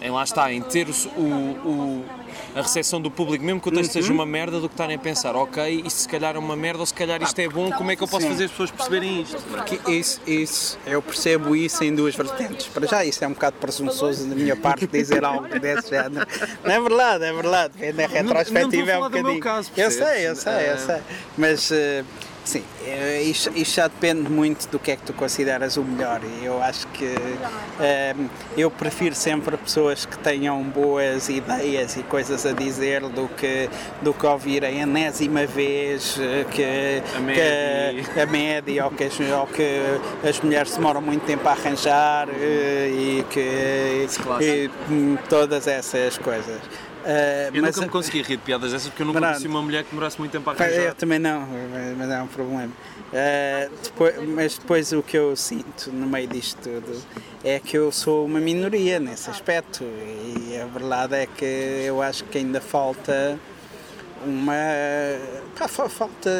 [0.00, 2.04] em lá está, em ter o, o,
[2.54, 4.02] a recepção do público, mesmo que o texto uhum.
[4.02, 6.80] seja uma merda, do que estarem a pensar, ok, isto se calhar é uma merda
[6.80, 8.32] ou se calhar isto é bom, como é que eu posso Sim.
[8.32, 9.42] fazer as pessoas perceberem isto?
[9.42, 12.66] Porque isso, isso, eu percebo isso em duas vertentes.
[12.68, 16.26] Para já, isso é um bocado presunçoso da minha parte dizer algo desse género.
[16.62, 17.74] Não é verdade, é verdade.
[17.92, 19.40] Na retrospectiva é um bocadinho.
[19.40, 21.00] Caso, eu sei, eu sei, eu sei.
[21.36, 21.70] Mas.
[21.70, 22.04] Uh,
[22.44, 26.20] Sim, eh, isto, isto, já depende muito do que é que tu consideras o melhor.
[26.42, 32.44] Eu acho que um, ehm, eu prefiro sempre pessoas que tenham boas ideias e coisas
[32.44, 33.70] a dizer do que,
[34.02, 39.04] do que ouvir a enésima vez eh, que a média, que, a média ou, que
[39.04, 39.80] as, ou que
[40.28, 44.06] as mulheres demoram muito tempo a arranjar eh, e que
[44.42, 46.60] e, todas essas coisas.
[47.04, 49.60] Uh, eu mas, nunca me consegui rir de piadas dessas porque eu nunca conheci uma
[49.60, 50.84] mulher que demorasse muito tempo a arranjar.
[50.84, 51.46] Eu também não,
[51.98, 52.72] mas é um problema.
[53.12, 57.02] Uh, depois, mas depois o que eu sinto no meio disto tudo
[57.44, 62.24] é que eu sou uma minoria nesse aspecto e a verdade é que eu acho
[62.24, 63.38] que ainda falta
[64.26, 64.54] uma
[65.56, 66.30] pá, falta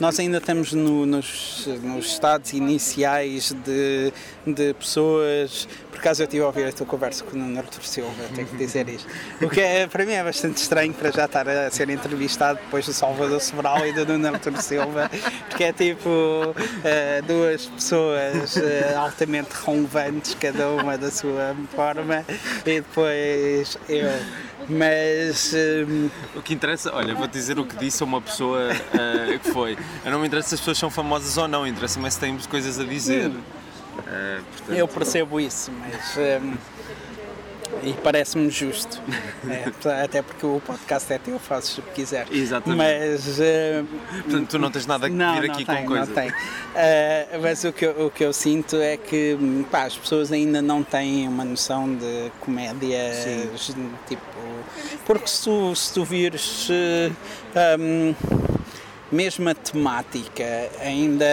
[0.00, 4.12] nós ainda estamos no, nos, nos estados iniciais de,
[4.46, 7.82] de pessoas por acaso eu estive a ouvir a tua conversa com o Nuno Artur
[7.82, 9.08] Silva tenho que dizer isto
[9.40, 12.84] o que é, para mim é bastante estranho para já estar a ser entrevistado depois
[12.84, 15.10] do Salvador Sobral e do Nuno Artur Silva
[15.48, 22.24] porque é tipo uh, duas pessoas uh, altamente relevantes cada uma da sua forma
[22.60, 24.10] e depois eu
[24.68, 25.54] mas.
[25.54, 26.10] Um...
[26.34, 29.78] O que interessa, olha, vou dizer o que disse a uma pessoa uh, que foi.
[30.04, 32.78] Eu não me interessa se as pessoas são famosas ou não, interessa-me se temos coisas
[32.80, 33.30] a dizer.
[33.98, 34.76] Uh, portanto...
[34.76, 36.16] Eu percebo isso, mas.
[36.42, 36.56] Um
[37.82, 39.00] e parece-me justo.
[39.48, 42.26] é, até porque o podcast é teu, fazes o que quiser.
[42.30, 42.78] Exatamente.
[42.78, 43.38] Mas.
[43.38, 43.86] Uh,
[44.22, 46.06] Portanto, tu não tens nada a vir não, aqui não com coisa.
[46.06, 46.30] Não tem.
[46.30, 49.36] Uh, mas o que, eu, o que eu sinto é que
[49.70, 53.12] pá, as pessoas ainda não têm uma noção de comédia.
[53.14, 53.90] Sim.
[54.08, 54.22] Tipo.
[55.04, 56.68] Porque se tu, se tu vires.
[56.68, 57.12] Uh,
[57.80, 58.14] um,
[59.10, 60.44] mesmo a temática,
[60.80, 61.26] ainda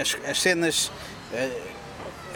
[0.00, 0.90] as, as cenas.
[1.32, 1.67] Uh,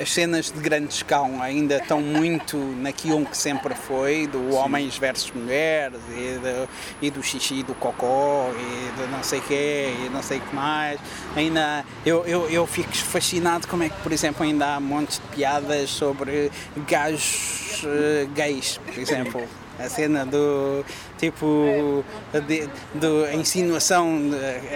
[0.02, 4.56] as cenas de grande escala ainda estão muito naquilo que sempre foi, do Sim.
[4.56, 6.68] homens versus mulheres, e do,
[7.00, 10.40] e do xixi do cocó, e do não sei o quê, e não sei o
[10.40, 10.98] que mais.
[11.36, 15.36] Ainda, eu, eu, eu fico fascinado como é que, por exemplo, ainda há montes de
[15.36, 16.50] piadas sobre
[16.88, 19.48] gajos uh, gays, por exemplo.
[19.84, 20.84] A cena do
[21.18, 22.04] tipo
[22.46, 24.20] de, do, a insinuação,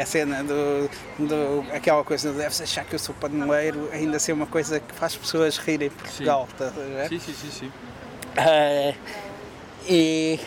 [0.01, 4.33] a cena do, do aquela coisa de deves achar que eu sou paneleiro, ainda ser
[4.33, 6.49] uma coisa que faz pessoas rirem em Portugal.
[6.51, 6.57] Sim.
[6.59, 6.73] Tá,
[7.09, 7.73] sim, sim, sim, sim.
[8.37, 8.95] Uh,
[9.88, 10.40] e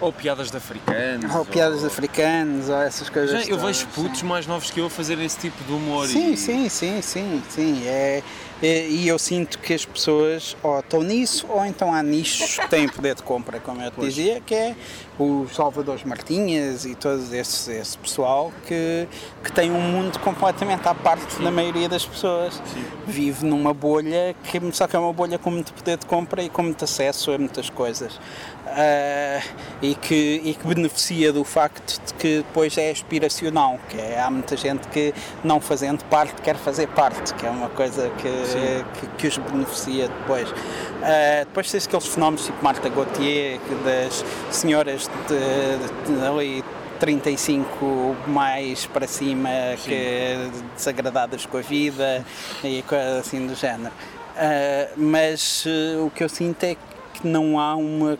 [0.00, 1.34] ou piadas de africanos.
[1.34, 3.44] Ou piadas de africanos, ou essas coisas.
[3.44, 4.26] Já, eu vejo putos sim.
[4.26, 6.06] mais novos que eu a fazer esse tipo de humor.
[6.06, 6.36] Sim, e...
[6.36, 7.86] sim, sim, sim, sim.
[7.86, 8.22] É, é,
[8.62, 12.88] e eu sinto que as pessoas ou estão nisso ou então há nichos que têm
[12.88, 14.14] poder de compra, como eu te pois.
[14.14, 14.74] dizia, que é
[15.18, 19.06] o Salvador Martinhas e todo esse, esse pessoal que,
[19.44, 21.44] que tem um mundo completamente à parte Sim.
[21.44, 22.54] da maioria das pessoas.
[22.72, 22.84] Sim.
[23.06, 26.48] Vive numa bolha, que, só que é uma bolha com muito poder de compra e
[26.48, 28.18] com muito acesso a muitas coisas
[28.66, 29.42] uh,
[29.80, 34.30] e, que, e que beneficia do facto de que depois é aspiracional, que é, há
[34.30, 39.06] muita gente que não fazendo parte quer fazer parte, que é uma coisa que, que,
[39.18, 40.50] que, os beneficia depois.
[40.50, 46.64] Uh, depois tens aqueles fenómenos tipo Marta Gauthier, das senhoras de, de, de ali
[46.98, 49.48] 35 mais para cima
[49.78, 49.90] Sim.
[49.90, 52.24] que desagradadas com a vida
[52.64, 53.92] e coisa assim do género.
[54.36, 58.18] Uh, mas uh, o que eu sinto é que não há uma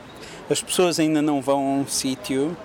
[0.50, 2.56] as pessoas ainda não vão a um sítio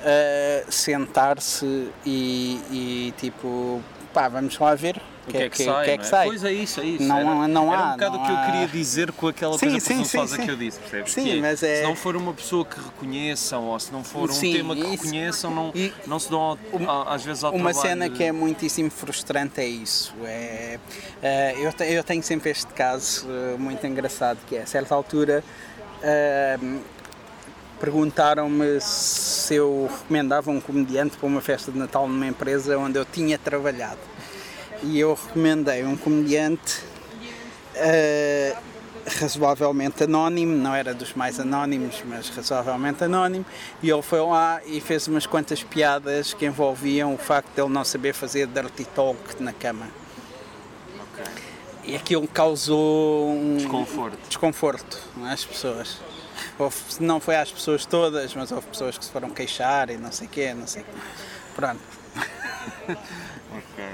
[0.00, 5.90] uh, sentar-se e, e, tipo pá, vamos lá ver o que, é que, sai, que,
[5.90, 6.26] é que sai.
[6.28, 7.02] Pois é isso, é isso.
[7.02, 8.46] Não, era, não era há, um bocado o que eu há...
[8.46, 11.12] queria dizer com aquela sim, coisa sim, presunçosa sim, que eu disse, percebes?
[11.12, 11.76] Sim, que mas é...
[11.76, 14.90] Se não for uma pessoa que reconheçam ou se não for um tema que isso.
[15.04, 18.16] reconheçam, não, E não se dão ao, às vezes ao Uma cena de...
[18.16, 20.14] que é muitíssimo frustrante é isso.
[20.24, 20.78] É,
[21.20, 24.94] é, eu, te, eu tenho sempre este caso uh, muito engraçado, que é, a certa
[24.94, 25.42] altura,
[25.98, 26.80] uh,
[27.80, 33.04] perguntaram-me se eu recomendava um comediante para uma festa de Natal numa empresa onde eu
[33.04, 34.00] tinha trabalhado.
[34.82, 36.80] E eu recomendei um comediante
[37.76, 38.56] uh,
[39.20, 43.46] razoavelmente anónimo, não era dos mais anónimos, mas razoavelmente anónimo,
[43.82, 47.72] e ele foi lá e fez umas quantas piadas que envolviam o facto de ele
[47.72, 49.86] não saber fazer dirty talk na cama.
[51.84, 54.18] E aquilo causou um Desconforto.
[54.28, 56.00] desconforto às pessoas.
[56.58, 60.10] Houve, não foi às pessoas todas, mas houve pessoas que se foram queixar e não
[60.10, 60.92] sei o quê, não sei o quê.
[61.54, 61.82] Pronto.
[62.88, 63.84] Ok.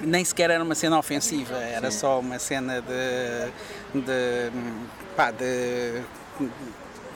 [0.00, 3.50] Nem sequer era uma cena ofensiva, era só uma cena de.
[4.00, 4.50] de.
[5.16, 6.02] pá, de.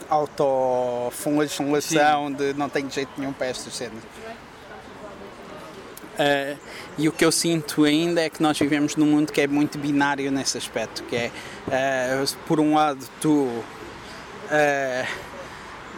[0.08, 4.02] autoflagelação, de não tenho jeito nenhum para estas cenas.
[6.18, 6.56] Ah,
[6.98, 9.78] e o que eu sinto ainda é que nós vivemos num mundo que é muito
[9.78, 11.30] binário nesse aspecto, que é,
[11.68, 13.48] ah, por um lado, tu
[14.50, 15.06] ah,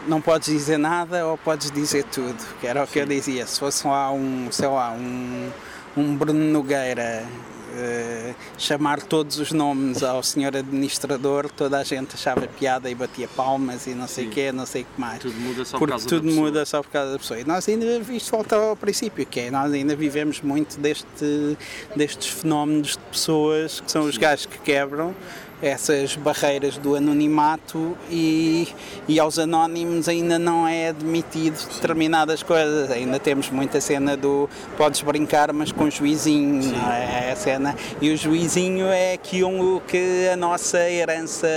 [0.07, 3.59] não podes dizer nada ou podes dizer tudo, que era o que eu dizia, se
[3.59, 5.51] fosse lá um, sei lá, um,
[5.97, 7.27] um Bruno Nogueira
[7.73, 13.29] eh, chamar todos os nomes ao senhor administrador, toda a gente achava piada e batia
[13.29, 15.21] palmas e não sei o quê, não sei o que mais.
[15.21, 16.47] Tudo muda só por causa tudo da pessoa.
[16.47, 17.41] muda só por causa da pessoa.
[17.41, 21.57] E nós ainda, isto volta ao princípio, que é, nós ainda vivemos muito deste,
[21.95, 25.15] destes fenómenos de pessoas que são os gajos que quebram
[25.63, 28.69] essas barreiras do anonimato e,
[29.07, 32.91] e aos anónimos ainda não é admitido determinadas coisas.
[32.91, 37.33] Ainda temos muita cena do podes brincar, mas com juizinho, não é?
[37.33, 37.77] a cena.
[38.01, 41.49] E o juizinho é aquilo que a nossa herança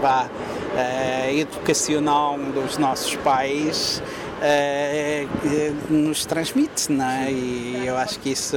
[0.00, 0.28] vá,
[0.76, 4.02] eh, educacional dos nossos pais
[4.42, 7.32] eh, eh, nos transmite, não é?
[7.32, 8.56] E eu acho que isso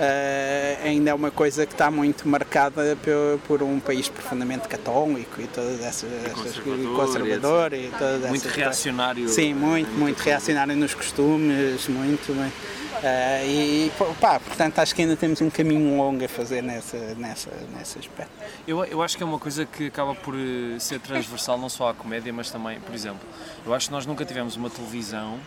[0.00, 5.40] eh, ainda é uma coisa que está muito marcada por, por um país profundamente católico
[5.40, 9.28] e todas essas, conservador, conservador e todas Muito essas reacionário.
[9.28, 12.84] Sim, muito, muito reacionário nos costumes, muito, muito.
[13.02, 17.50] Eh, e pá, portanto acho que ainda temos um caminho longo a fazer nessa, nessa,
[17.76, 18.32] nesse aspecto.
[18.66, 21.90] Eu, eu acho que é uma coisa que acaba por eh, ser transversal não só
[21.90, 23.20] à comédia, mas também, por exemplo,
[23.66, 25.38] eu acho que nós nunca tivemos uma televisão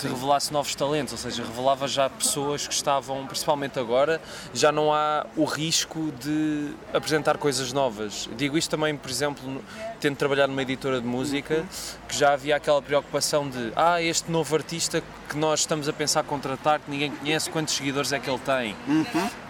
[0.00, 4.20] que revelasse novos talentos, ou seja, revelava já pessoas que estavam, principalmente agora,
[4.52, 8.28] já não há o risco de apresentar coisas novas.
[8.36, 9.62] Digo isto também, por exemplo,
[10.00, 11.64] tendo trabalhado numa editora de música,
[12.08, 16.24] que já havia aquela preocupação de ah, este novo artista que nós estamos a pensar
[16.24, 18.76] contratar, que ninguém conhece, quantos seguidores é que ele tem?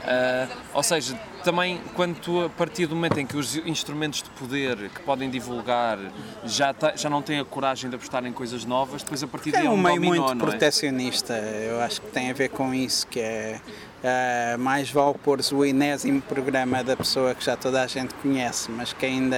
[0.07, 4.77] Ah, ou seja, também quando a partir do momento em que os instrumentos de poder
[4.89, 5.99] que podem divulgar
[6.45, 9.53] já, ta- já não têm a coragem de apostar em coisas novas, depois a partir
[9.53, 10.51] daí É é um meio dominó, muito é?
[10.51, 13.61] protecionista, eu acho que tem a ver com isso, que é
[14.05, 18.71] ah, mais vale pôr o enésimo programa da pessoa que já toda a gente conhece,
[18.71, 19.37] mas que ainda,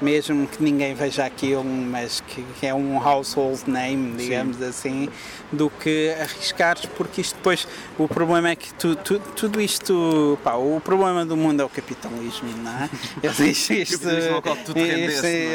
[0.00, 5.08] mesmo que ninguém veja aquilo, mas que, que é um household name, digamos assim,
[5.50, 7.66] do que arriscares, porque isto depois,
[7.98, 11.68] o problema é que tu, tu- tudo isto, pá, o problema do mundo é o
[11.68, 12.90] capitalismo, não é?
[13.22, 14.08] Eu disse isto, isto-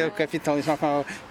[0.01, 0.07] é?
[0.07, 0.77] o capitalismo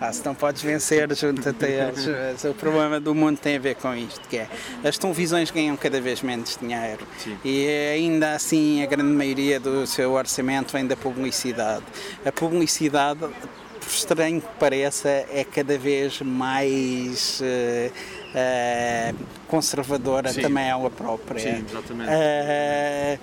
[0.01, 2.45] ah, se não podes vencer, junta-te a eles.
[2.45, 4.49] O problema do mundo tem a ver com isto, que é
[4.85, 7.37] as televisões ganham cada vez menos dinheiro Sim.
[7.45, 11.85] e ainda assim a grande maioria do seu orçamento vem da publicidade.
[12.25, 17.91] A publicidade, por estranho que pareça, é cada vez mais eh,
[18.35, 19.15] eh,
[19.49, 20.43] conservadora Sim.
[20.43, 21.41] também ela própria.
[21.41, 22.11] Sim, exatamente.
[22.11, 23.19] Eh,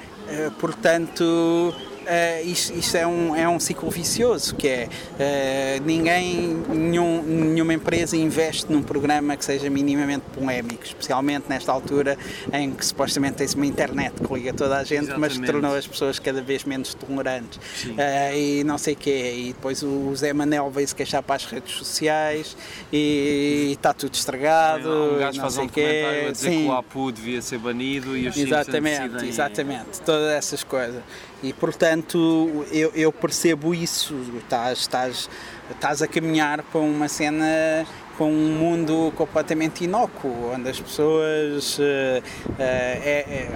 [0.59, 1.73] portanto,
[2.09, 7.73] eh, isto, isto é, um, é um ciclo vicioso, que é eh, ninguém, nenhum- nenhuma
[7.73, 12.17] empresa investe num programa que seja minimamente polémico, especialmente nesta altura
[12.51, 15.51] em que supostamente tens uma internet que liga toda a gente, mas que Exatamente.
[15.51, 17.59] tornou as pessoas cada vez menos tolerantes.
[17.75, 17.95] Sim.
[17.97, 19.33] Eh, e não sei o quê.
[19.37, 22.57] E depois o Zé Manel veio se queixar para as redes sociais
[22.91, 24.89] e está tudo estragado.
[24.89, 26.25] um gajo não faz sei um o quê.
[26.27, 26.61] a dizer Sim.
[26.63, 31.01] que o APU devia ser banido e os Exatamente, exatamente, todas essas coisas.
[31.41, 35.29] E portanto eu, eu percebo isso, estás, estás,
[35.71, 37.85] estás a caminhar para uma cena,
[38.17, 42.21] para um mundo completamente inócuo, onde as pessoas eh,
[42.59, 43.49] eh, é, é,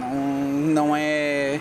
[0.00, 1.60] não, não é.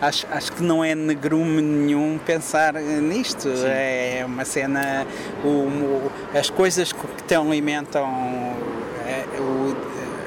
[0.00, 3.48] Acho, acho que não é negrume nenhum pensar nisto.
[3.66, 5.04] É uma cena.
[5.44, 8.06] O, o- as coisas que te alimentam
[9.06, 9.57] é, o-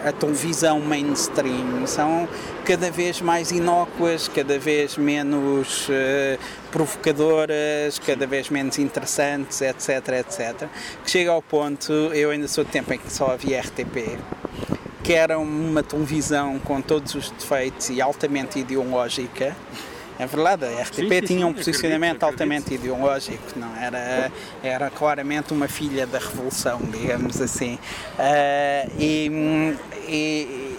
[0.03, 2.27] a televisão mainstream são
[2.65, 6.39] cada vez mais inócuas, cada vez menos uh,
[6.71, 10.67] provocadoras, cada vez menos interessantes, etc, etc.
[11.03, 14.17] Que chega ao ponto, eu ainda sou do tempo em que só havia RTP,
[15.03, 19.55] que era uma televisão com todos os defeitos e altamente ideológica.
[20.21, 22.83] É verdade, a RTP sim, sim, tinha um posicionamento acredito, altamente acredito.
[22.83, 24.31] ideológico, não era,
[24.61, 27.79] era claramente uma filha da revolução, digamos assim.
[28.19, 29.75] Uh, e,
[30.07, 30.70] e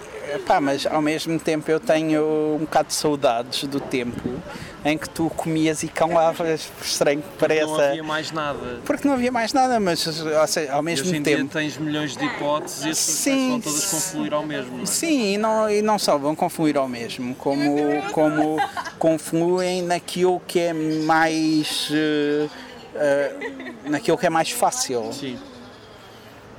[0.46, 4.42] pá, mas ao mesmo tempo eu tenho um bocado de saudades do tempo
[4.84, 7.66] em que tu comias e calavas, por estranho que pareça.
[7.66, 8.80] Porque não havia mais nada.
[8.84, 11.42] Porque não havia mais nada, mas seja, ao mesmo hoje em tempo.
[11.42, 14.76] Dia tens milhões de hipóteses e sim, vão todas confluir ao mesmo.
[14.76, 14.86] Não é?
[14.86, 18.56] Sim, e não, e não só vão confluir ao mesmo, como, como
[18.98, 21.90] confluem naquilo que é mais.
[21.90, 22.50] Uh,
[22.96, 25.12] uh, naquilo que é mais fácil.
[25.12, 25.38] Sim.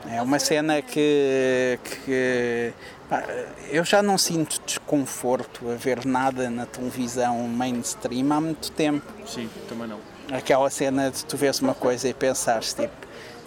[0.09, 2.73] É uma cena que, que
[3.69, 9.05] eu já não sinto desconforto a ver nada na televisão mainstream há muito tempo.
[9.25, 9.99] Sim, também não.
[10.31, 12.93] Aquela cena de tu vês uma coisa e pensares tipo,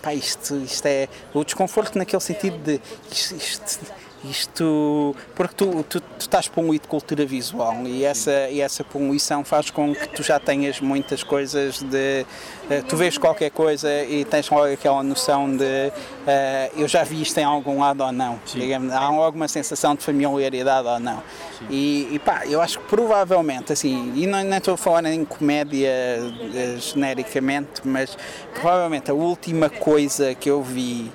[0.02, 1.08] pá, isto, isto é.
[1.32, 3.80] O desconforto naquele sentido de isto, isto
[4.30, 9.44] isto porque tu, tu, tu estás poluído de cultura visual e essa, e essa poluição
[9.44, 12.26] faz com que tu já tenhas muitas coisas de
[12.70, 17.22] uh, tu vês qualquer coisa e tens logo aquela noção de uh, eu já vi
[17.22, 18.38] isto em algum lado ou não.
[18.52, 21.22] Digamos, há alguma sensação de familiaridade ou não.
[21.70, 25.24] E, e, pá, eu acho que provavelmente assim, e não, não estou a falar em
[25.24, 28.16] comédia uh, genericamente mas
[28.54, 31.10] provavelmente a última coisa que eu vi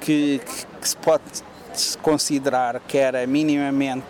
[0.00, 1.22] que, que, que se pode
[1.80, 4.04] se considerar que era minimamente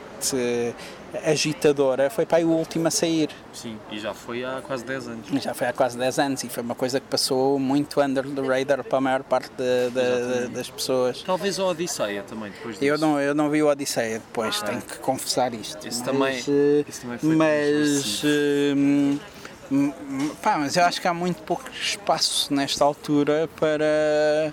[1.24, 3.30] agitadora foi para o último a sair.
[3.52, 5.26] Sim, e já foi há quase 10 anos.
[5.42, 8.42] Já foi há quase 10 anos e foi uma coisa que passou muito under the
[8.42, 11.22] radar para a maior parte de, de, de, das pessoas.
[11.22, 12.84] Talvez o Odisseia também, depois disso.
[12.84, 15.86] Eu não, eu não vi o Odisseia depois, tenho que confessar isto.
[15.86, 19.20] Isso, mas, também, eh, também foi Mas, uh,
[20.42, 24.52] pá, mas eu acho que há muito pouco espaço nesta altura para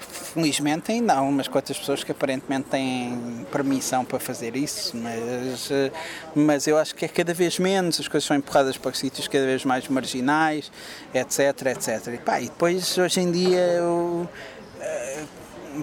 [0.00, 5.90] felizmente ainda há umas quantas pessoas que aparentemente têm permissão para fazer isso, mas, eh,
[6.34, 9.44] mas eu acho que é cada vez menos, as coisas são empurradas para sítios cada
[9.44, 10.70] vez mais marginais,
[11.14, 12.14] etc, etc.
[12.14, 14.28] E, pá, e depois, hoje em dia, eu,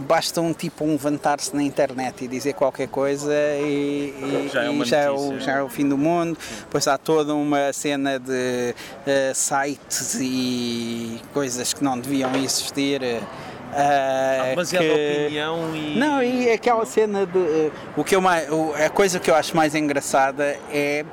[0.08, 4.86] basta um tipo levantar-se na internet e dizer qualquer coisa e, e, já, é, e
[4.86, 6.38] já, é o, já, é o, fim do mundo.
[6.40, 6.56] Sim.
[6.62, 13.02] Depois há toda uma cena de uh, sites e coisas que não deviam existir.
[13.02, 15.24] Uh, demasiada que...
[15.26, 15.98] opinião e.
[15.98, 17.38] Não, e aquela cena de.
[17.38, 21.06] Uh, o que eu mais, o, a coisa que eu acho mais engraçada é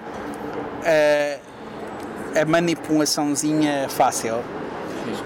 [2.40, 4.42] a manipulaçãozinha fácil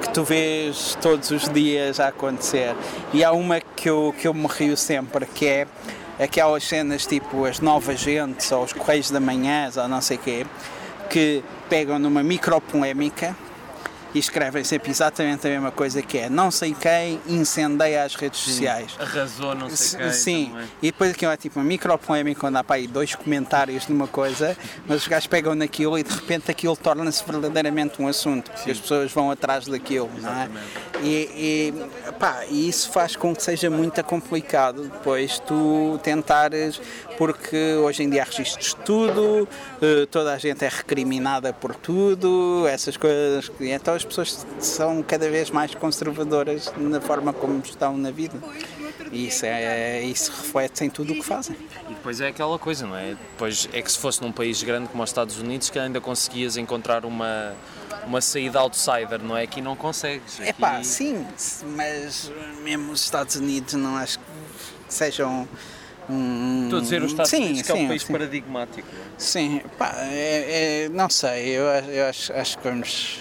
[0.01, 2.75] que tu vês todos os dias a acontecer.
[3.13, 5.67] E há uma que eu, que eu me rio sempre, que é
[6.19, 10.21] aquelas cenas tipo as novas gentes ou os Correios da Manhã ou não sei o
[10.21, 10.47] quê,
[11.11, 13.37] que pegam numa micro polémica
[14.15, 18.41] e escrevem sempre exatamente a mesma coisa que é não sei quem incendeia as redes
[18.41, 18.97] Sim, sociais.
[18.99, 20.13] Arrasou não sei quem.
[20.13, 20.69] Sim, também.
[20.83, 24.07] e depois aquilo é tipo uma micro polémica quando há para aí dois comentários numa
[24.07, 28.65] coisa, mas os gajos pegam naquilo e de repente aquilo torna-se verdadeiramente um assunto, porque
[28.65, 28.71] Sim.
[28.71, 30.53] as pessoas vão atrás daquilo, exatamente.
[30.53, 31.05] não é?
[31.05, 31.73] E,
[32.07, 36.81] e, pá, e isso faz com que seja muito complicado depois tu tentares,
[37.19, 39.49] porque hoje em dia há registros de tudo,
[39.83, 45.29] eh, toda a gente é recriminada por tudo, essas coisas, então as pessoas são cada
[45.29, 48.39] vez mais conservadoras na forma como estão na vida.
[49.11, 51.57] E isso, é, isso reflete em tudo o que fazem.
[51.89, 53.17] E depois é aquela coisa, não é?
[53.33, 56.57] Depois é que se fosse num país grande como os Estados Unidos que ainda conseguias
[56.57, 57.53] encontrar uma,
[58.07, 59.43] uma saída outsider, não é?
[59.43, 60.39] Aqui não consegues.
[60.41, 61.27] É pá, sim,
[61.75, 62.31] mas
[62.63, 64.25] mesmo os Estados Unidos não acho que
[64.89, 65.49] sejam.
[66.11, 68.13] Hum, Estou a dizer os Estados sim, Unidos que sim, é um país sim.
[68.13, 68.89] paradigmático.
[69.19, 73.21] Sim, pá, é, é, não sei, eu, eu acho, acho que vamos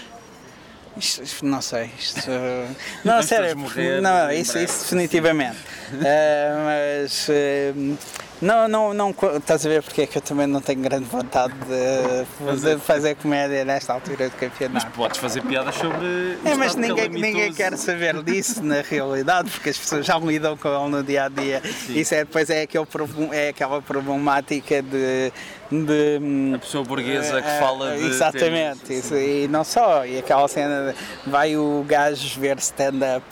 [0.97, 2.29] isto, isto, não sei, isto.
[3.05, 5.57] não, sério, morrer, não, isso, isso definitivamente.
[5.93, 6.65] uh,
[7.03, 7.27] mas.
[7.29, 7.97] Uh,
[8.41, 11.53] não, não, não, estás a ver porque é que eu também não tenho grande vontade
[11.53, 14.85] de fazer, fazer comédia nesta altura do campeonato.
[14.85, 16.37] Mas podes fazer piadas sobre.
[16.45, 20.67] É, mas ninguém, ninguém quer saber disso na realidade, porque as pessoas já lidam com
[20.67, 21.61] ele no dia a dia.
[21.61, 21.99] Sim.
[21.99, 22.85] Isso é, depois é, aquele,
[23.31, 25.31] é aquela problemática de
[25.69, 30.17] de a pessoa burguesa que eh, fala de exatamente ténis, isso, e não só e
[30.17, 33.25] aquela cena de, vai o gajo ver stand-up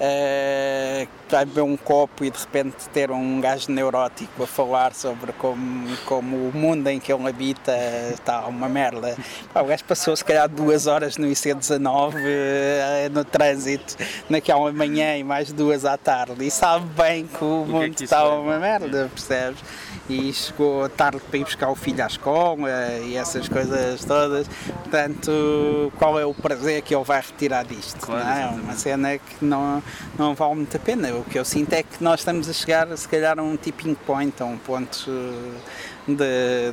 [0.00, 5.32] uh, vai beber um copo e de repente ter um gajo neurótico a falar sobre
[5.32, 7.76] como, como o mundo em que ele habita
[8.12, 9.16] está uma merda.
[9.52, 13.96] Pá, o gajo passou se calhar duas horas no IC19 uh, no trânsito
[14.28, 17.84] naquela manhã e mais duas à tarde e sabe bem que o, o mundo que
[17.84, 18.28] é que está é?
[18.28, 19.60] uma merda, percebes?
[20.08, 22.70] E chegou tarde para ir buscar o filho à escola
[23.04, 24.46] e essas coisas todas.
[24.84, 28.06] Portanto, qual é o prazer que ele vai retirar disto?
[28.06, 28.38] Claro, não é?
[28.38, 28.64] exatamente.
[28.66, 29.82] Uma cena que não,
[30.18, 31.14] não vale muito a pena.
[31.14, 33.94] O que eu sinto é que nós estamos a chegar, se calhar, a um tipping
[33.94, 35.10] point, a um ponto
[36.06, 36.14] de.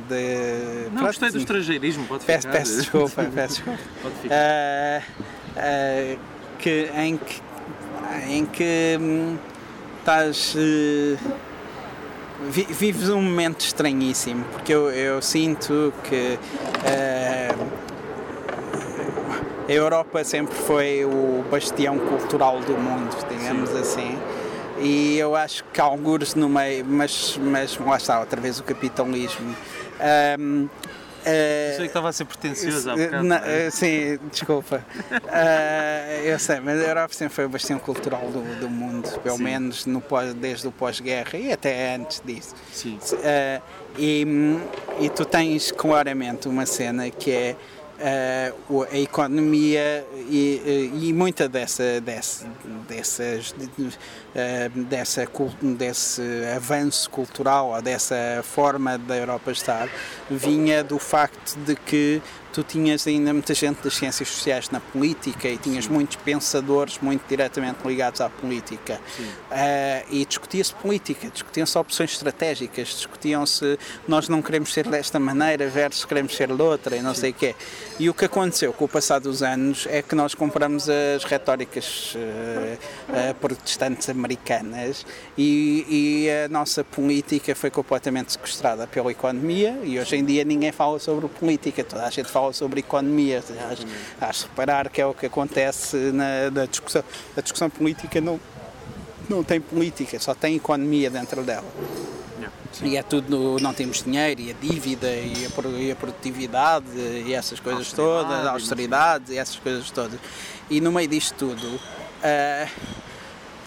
[0.08, 2.58] de Não, gostei do estrangeirismo, pode Peço, ficar.
[2.58, 3.78] peço desculpa, peço desculpa.
[4.02, 4.34] Pode ficar.
[4.34, 5.02] Ah,
[5.56, 6.16] ah,
[6.58, 7.42] que, em que,
[8.28, 9.36] em que hum,
[9.98, 10.54] estás.
[10.56, 11.16] eh,
[12.50, 16.38] vi- vives um momento estranhíssimo, porque eu, eu sinto que.
[19.68, 24.18] A Europa sempre foi o bastião cultural do mundo, digamos assim.
[24.80, 28.64] E eu acho que há alguns no meio, mas, mas lá está, outra vez o
[28.64, 29.54] capitalismo.
[30.00, 30.66] Ahm,
[31.26, 33.22] ah, Sei que estava a ser pretencioso há bocado.
[33.24, 34.84] na- eh, sim, desculpa.
[35.28, 39.36] Ah, eu sei, mas a Europa sempre foi o bastião cultural do, do mundo, pelo
[39.38, 39.44] Sim.
[39.44, 42.54] menos no pós, desde o pós-guerra e até antes disso.
[42.72, 42.98] Sim.
[43.24, 43.62] Ah,
[43.96, 44.26] e,
[45.00, 47.56] e tu tens claramente uma cena que é
[48.00, 52.46] a economia e, e muita dessa, dessa,
[52.88, 53.54] dessas,
[54.88, 55.28] dessa,
[55.62, 56.22] desse
[56.54, 59.88] avanço cultural, ou dessa forma da Europa estar,
[60.28, 62.20] vinha do facto de que
[62.54, 67.26] tu tinhas ainda muita gente das ciências sociais na política e tinhas muitos pensadores muito
[67.28, 69.00] diretamente ligados à política.
[69.50, 73.76] Ah, e discutia-se política, discutiam-se opções estratégicas, discutiam-se
[74.06, 77.34] nós não queremos ser desta maneira versus queremos ser de outra e não sei o
[77.34, 77.56] quê.
[77.98, 82.14] E o que aconteceu com o passar dos anos é que nós compramos as retóricas
[82.16, 82.78] eh,
[83.12, 85.04] eh, protestantes americanas
[85.36, 90.70] e, e a nossa política foi completamente sequestrada pela economia e hoje em dia ninguém
[90.70, 93.42] fala sobre política, toda a gente fala sobre economia.
[94.20, 97.02] Acho de reparar que é o que acontece na, na discussão.
[97.36, 98.40] A discussão política não,
[99.28, 101.66] não tem política, só tem economia dentro dela.
[102.82, 107.32] E é tudo, não temos dinheiro, e a dívida, e a, e a produtividade, e
[107.32, 110.18] essas coisas todas, a austeridade, e essas coisas todas.
[110.68, 111.80] E no meio disto tudo,
[112.22, 112.68] ah,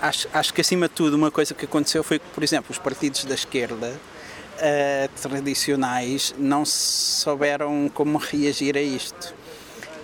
[0.02, 2.78] acho, acho que acima de tudo uma coisa que aconteceu foi que, por exemplo, os
[2.78, 3.98] partidos da esquerda
[4.60, 9.34] ah, tradicionais não souberam como reagir a isto.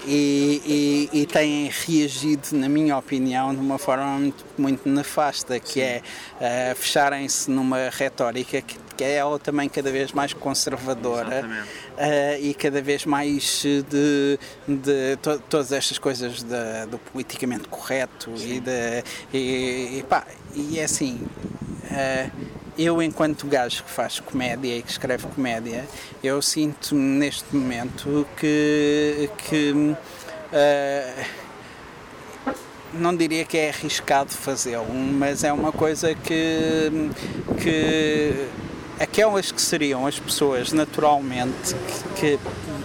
[0.06, 5.80] E, e, e têm reagido, na minha opinião, de uma forma muito, muito nefasta, que
[5.80, 6.02] é
[6.42, 11.50] ah, fecharem-se numa retórica que, que é ela também cada vez mais conservadora
[11.98, 14.38] ah, e cada vez mais de,
[14.68, 20.80] de to- todas estas coisas da- do politicamente correto e, de, e, e, pá, e
[20.80, 21.22] é assim.
[21.90, 22.30] ah,
[22.78, 25.86] eu, enquanto gajo que faz comédia e que escreve comédia,
[26.24, 29.96] eu sinto neste momento que, que
[30.54, 31.26] ah,
[32.94, 37.10] não diria que é arriscado fazê-lo, mas é uma coisa que,
[37.62, 38.48] que
[39.00, 41.76] aquelas que seriam as pessoas naturalmente
[42.16, 42.40] que, que,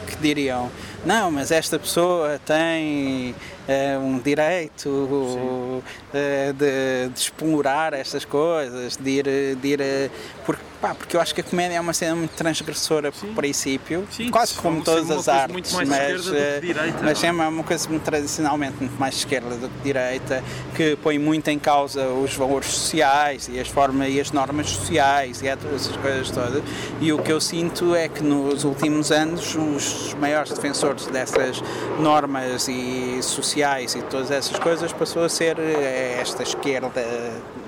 [0.06, 0.70] que diriam
[1.04, 3.34] não, mas esta pessoa tem
[3.68, 5.82] eh, um direito
[6.12, 10.10] eh, de, de explorar estas coisas, de ir, de ir eh,
[10.44, 14.06] porque, pá, porque eu acho que a comédia é uma cena muito transgressora por princípio,
[14.10, 18.02] Sim, quase como todas as artes, mas, eh, direita, mas é uma, uma coisa muito
[18.02, 20.42] tradicionalmente muito mais esquerda do que direita,
[20.74, 25.42] que põe muito em causa os valores sociais e as formas e as normas sociais
[25.42, 26.62] e essas coisas todas.
[27.00, 31.62] E o que eu sinto é que nos últimos anos os maiores defensores dessas
[31.98, 37.04] normas e sociais e todas essas coisas passou a ser eh, esta esquerda,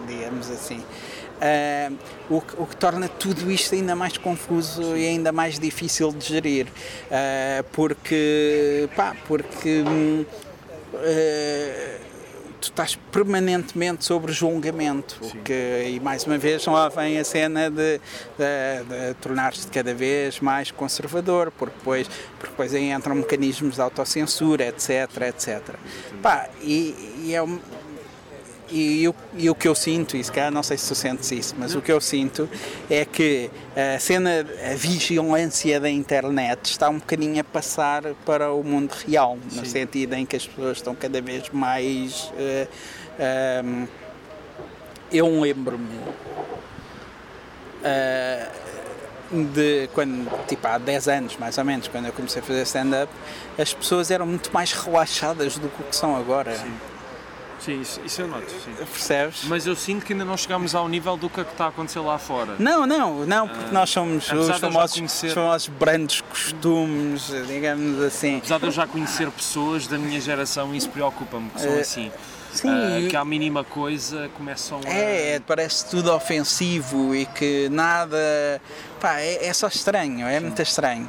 [0.07, 0.83] digamos assim.
[1.41, 1.91] Ah,
[2.28, 6.26] o, que, o que torna tudo isto ainda mais confuso e ainda mais difícil de
[6.26, 6.66] gerir,
[7.11, 9.82] Ah, porque, pá, porque
[10.95, 11.99] ah,
[12.61, 17.99] tu estás permanentemente sobre julgamento, que, e mais uma vez lá vem a cena de,
[17.99, 22.07] de- de tornar-te cada vez mais conservador, porque depois,
[22.38, 24.91] porque depois aí entram mecanismos de autocensura, etc,
[25.28, 25.61] etc.
[26.22, 27.59] Pá, e, e é um,
[28.71, 31.31] e, o- e o que eu sinto, e se calhar não sei se tu sentes
[31.33, 32.49] isso, mas o que eu sinto
[32.89, 38.62] é que a cena, a vigilância da internet está um bocadinho a passar para o
[38.62, 42.33] mundo real, no sentido em que as pessoas estão cada vez mais.
[42.39, 42.66] eh,
[43.18, 43.87] ehm,
[45.12, 45.99] eu lembro-me.
[47.83, 48.47] eh,
[49.33, 53.12] de quando, tipo, há 10 anos mais ou menos, quando eu comecei a fazer stand-up,
[53.59, 56.57] as pessoas eram muito mais relaxadas do que o que são agora.
[56.57, 56.73] Sim.
[57.61, 58.73] Sim, isso, isso eu noto, sim.
[58.75, 59.43] Percebes?
[59.45, 61.69] Mas eu sinto que ainda não chegámos ao nível do que é que está a
[61.69, 62.55] acontecer lá fora.
[62.59, 68.39] Não, não, não, porque nós somos os famosos, conhecer- os famosos brandos costumes, digamos assim.
[68.39, 72.11] Apesar de eu já conhecer pessoas da minha geração, isso preocupa-me, que são Eh, assim.
[72.53, 74.89] Sim, Ah, que à mínima coisa começam a.
[74.91, 78.17] É, parece tudo ofensivo e que nada.
[79.01, 81.09] Pá, é, é só estranho, é muito estranho.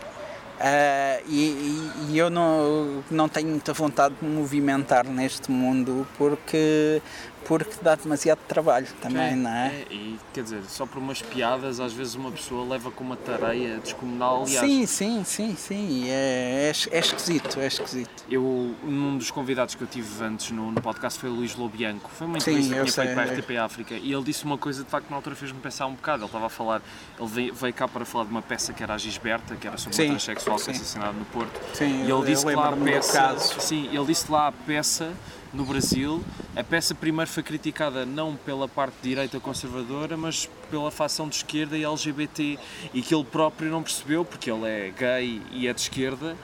[1.27, 7.01] E, e- e eu não, não tenho muita vontade de me movimentar neste mundo porque,
[7.45, 9.85] porque dá demasiado trabalho também, não é?
[9.89, 13.79] E quer dizer, só por umas piadas, às vezes uma pessoa leva com uma tareia
[13.79, 14.43] descomunal.
[14.43, 16.09] Aliás, Sim, sim, sim, sim.
[16.09, 18.23] É, é, é esquisito, é esquisito.
[18.29, 18.43] eu,
[18.83, 22.09] um dos convidados que eu tive antes no, no podcast foi o Luís Lobianco.
[22.11, 24.45] Foi uma Sim, entrevista que eu tinha feito para a RTP África e ele disse
[24.45, 26.19] uma coisa de facto que na altura fez-me pensar um bocado.
[26.23, 26.81] Ele estava a falar,
[27.19, 29.77] ele veio, veio cá para falar de uma peça que era a Gisberta, que era
[29.77, 30.71] sobre Sim, uma transexual que sim.
[30.71, 31.59] assassinada no Porto.
[31.73, 33.37] Sim, e eu- ele disse eu que lá a peça.
[33.59, 35.11] Sim, ele disse que lá a peça
[35.53, 36.23] no Brasil,
[36.55, 41.77] a peça primeiro foi criticada não pela parte direita conservadora, mas pela facção de esquerda
[41.77, 42.57] e LGBT
[42.93, 46.37] e que ele próprio não percebeu, porque ele é gay e é de esquerda,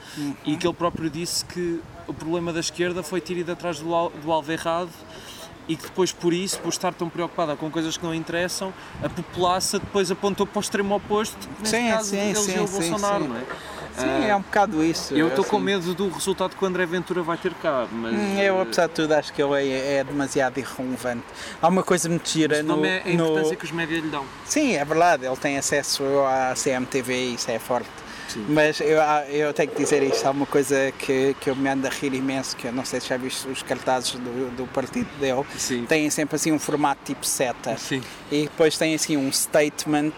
[0.44, 4.08] e que ele próprio disse que o problema da esquerda foi ter ido atrás do,
[4.08, 4.90] do alvo errado
[5.66, 9.08] e que depois por isso, por estar tão preocupada com coisas que não interessam, a
[9.08, 12.90] populaça depois apontou para o extremo oposto, neste Sim, caso sim, elegeu sim, o sim,
[12.90, 13.28] Bolsonaro, sim.
[13.28, 13.44] não é?
[13.98, 15.14] Sim, é um bocado isso.
[15.14, 15.64] Eu estou com assim.
[15.64, 18.12] medo do resultado que o André Ventura vai ter cá, mas...
[18.14, 21.24] Hum, Eu, apesar de tudo, acho que ele é, é demasiado irrelevante.
[21.60, 24.02] Há uma coisa muito gira Mas no, não é a no- importância que os médias
[24.02, 24.24] lhe dão.
[24.44, 27.88] Sim, é verdade, ele tem acesso à CMTV e isso é forte.
[28.28, 28.44] Sim.
[28.46, 28.98] Mas eu,
[29.30, 32.12] eu tenho que dizer isto, há uma coisa que, que eu me ando a rir
[32.12, 35.86] imenso, que eu não sei se já viste os cartazes do, do partido dele, Sim.
[35.86, 37.74] têm sempre assim um formato tipo seta.
[37.78, 38.02] Sim.
[38.30, 40.12] E depois tem assim um statement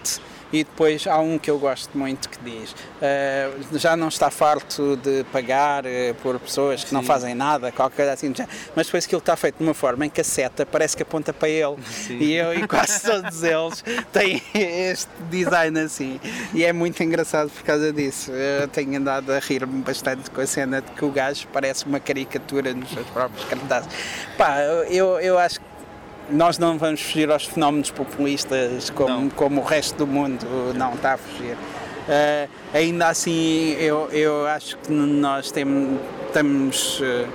[0.52, 4.96] e depois há um que eu gosto muito que diz eh, já não está farto
[4.96, 7.06] de pagar eh, por pessoas que não Sim.
[7.06, 8.30] fazem nada, qualquer coisa assim
[8.74, 11.32] mas depois aquilo está feito de uma forma em que a seta parece que aponta
[11.32, 11.76] para ele.
[11.86, 12.18] Sim.
[12.18, 16.20] e eu e quase todos eles têm este design assim.
[16.54, 18.30] E é muito engraçado por causa disso.
[18.32, 22.00] Eu tenho andado a rir-me bastante com a cena de que o gajo parece uma
[22.00, 23.90] caricatura nos seus próprios cartazes.
[24.36, 25.69] Pá, eu, eu acho que
[26.30, 29.30] nós não vamos fugir aos fenómenos populistas como, Não.
[29.30, 31.56] como o resto do mundo não está a fugir.
[32.08, 35.64] Eh, ainda assim, eu, eu acho que nós tem,
[36.26, 37.00] estamos.
[37.02, 37.26] eh,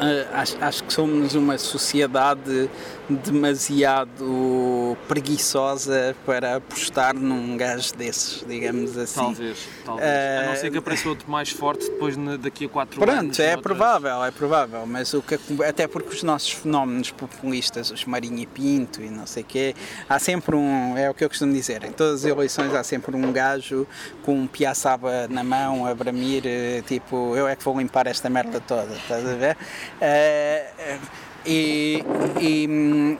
[0.00, 2.68] eh, acho, acho que somos uma sociedade
[3.08, 9.14] demasiado preguiçosa para apostar num gajo desses, digamos assim.
[9.20, 10.08] Talvez, talvez.
[10.08, 13.14] Eh, A não ser que apareça outro mais forte depois daqui a 4 anos.
[13.14, 17.90] Pronto, é noutras- provável, é provável, mas o que, até porque os nossos fenómenos populistas,
[17.90, 19.74] os Marinho e Pinto e não sei o quê,
[20.08, 23.14] há sempre um, é o que eu costumo dizer, em todas as eleições há sempre
[23.16, 23.86] um gajo
[24.24, 28.28] com um piaçaba na mão a bramir, eh, tipo, eu é que vou limpar esta
[28.28, 29.56] merda toda, estás a ver?
[30.00, 30.98] Eh,
[31.46, 32.04] e,
[32.40, 33.18] e,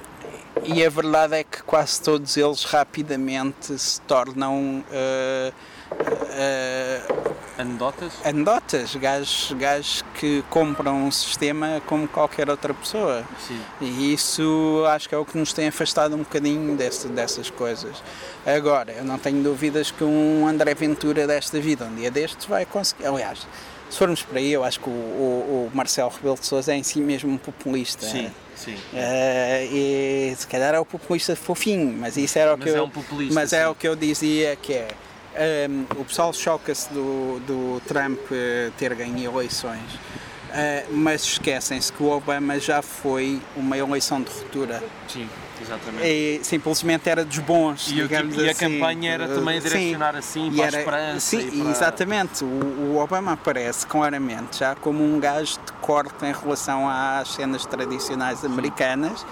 [0.64, 5.52] e a verdade é que quase todos eles rapidamente se tornam eh,
[6.30, 7.00] eh,
[7.58, 8.12] Anedotas?
[8.22, 13.24] anedotas, gajos, gajos que compram um sistema como qualquer outra pessoa.
[13.48, 13.58] Sim.
[13.80, 18.02] E isso acho que é o que nos tem afastado um bocadinho desse, dessas coisas.
[18.44, 22.66] Agora, eu não tenho dúvidas que um André Ventura desta vida, um dia destes, vai
[22.66, 23.06] conseguir.
[23.06, 23.46] Aliás,
[23.90, 26.76] se formos para aí, eu acho que o, o- o Marcelo Rebelo de Sousa é
[26.76, 28.06] em si mesmo um populista.
[28.06, 28.76] Sim, sim.
[28.94, 32.78] Eh, e se calhar é o populista fofinho, mas isso era o Mas que é
[32.78, 33.70] eu, um populista, mas é sim.
[33.70, 34.88] o que eu dizia que é
[35.36, 39.82] ehm, o pessoal choca-se do, do Trump eh, ter ganho eleições,
[40.52, 45.28] eh, mas esquecem-se que o Obama já foi uma eleição de ruptura Sim,
[45.62, 46.06] exatamente.
[46.06, 47.88] e simplesmente era dos bons.
[47.90, 48.72] E, o digamos tipo- e a assim.
[48.78, 49.68] campanha era também Sim.
[49.68, 51.20] direcionar assim E para era- a esperança.
[51.20, 51.70] Sim, para...
[51.70, 52.44] exatamente.
[52.44, 57.64] O, o Obama aparece claramente já como um gajo de corte em relação às cenas
[57.66, 59.24] tradicionais americanas.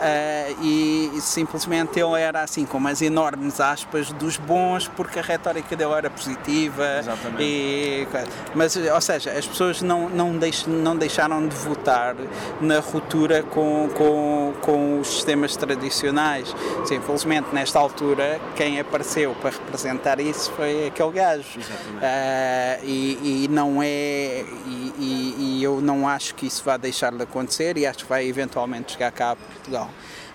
[0.00, 5.74] Ah, e simplesmente ele era assim com umas enormes aspas dos bons porque a retórica
[5.76, 7.42] dele era positiva Exatamente.
[7.42, 8.06] e,
[8.54, 12.14] mas ou seja as pessoas não não, deix, não deixaram de votar
[12.60, 20.20] na ruptura com, com, com os sistemas tradicionais simplesmente nesta altura quem apareceu para representar
[20.20, 22.04] isso foi aquele gajo Exatamente.
[22.04, 27.12] ah, e, e não é e, e- e eu não acho que isso vá deixar
[27.12, 29.83] de acontecer e acho que vai eventualmente chegar cá a Portugal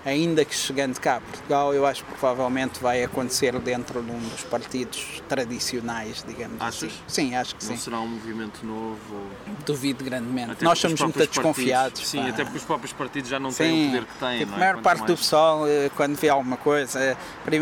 [0.04, 4.18] ainda que chegando cá a Portugal, eu acho que provavelmente vai acontecer dentro de um
[4.18, 6.84] dos partidos tradicionais, digamos Achas?
[6.84, 6.92] assim.
[7.06, 7.82] Sim, acho que Não sim.
[7.82, 9.26] será um movimento novo?
[9.66, 10.52] Duvido grandemente.
[10.52, 12.06] Até Nós somos muito desconfiados.
[12.08, 12.28] Sim, pá.
[12.30, 14.38] até porque os próprios partidos já não têm o Sim, poder que têm.
[14.38, 14.60] tipo, não a é?
[14.60, 17.16] maior Quanto parte do mais- pessoal, eh, quando vê alguma coisa,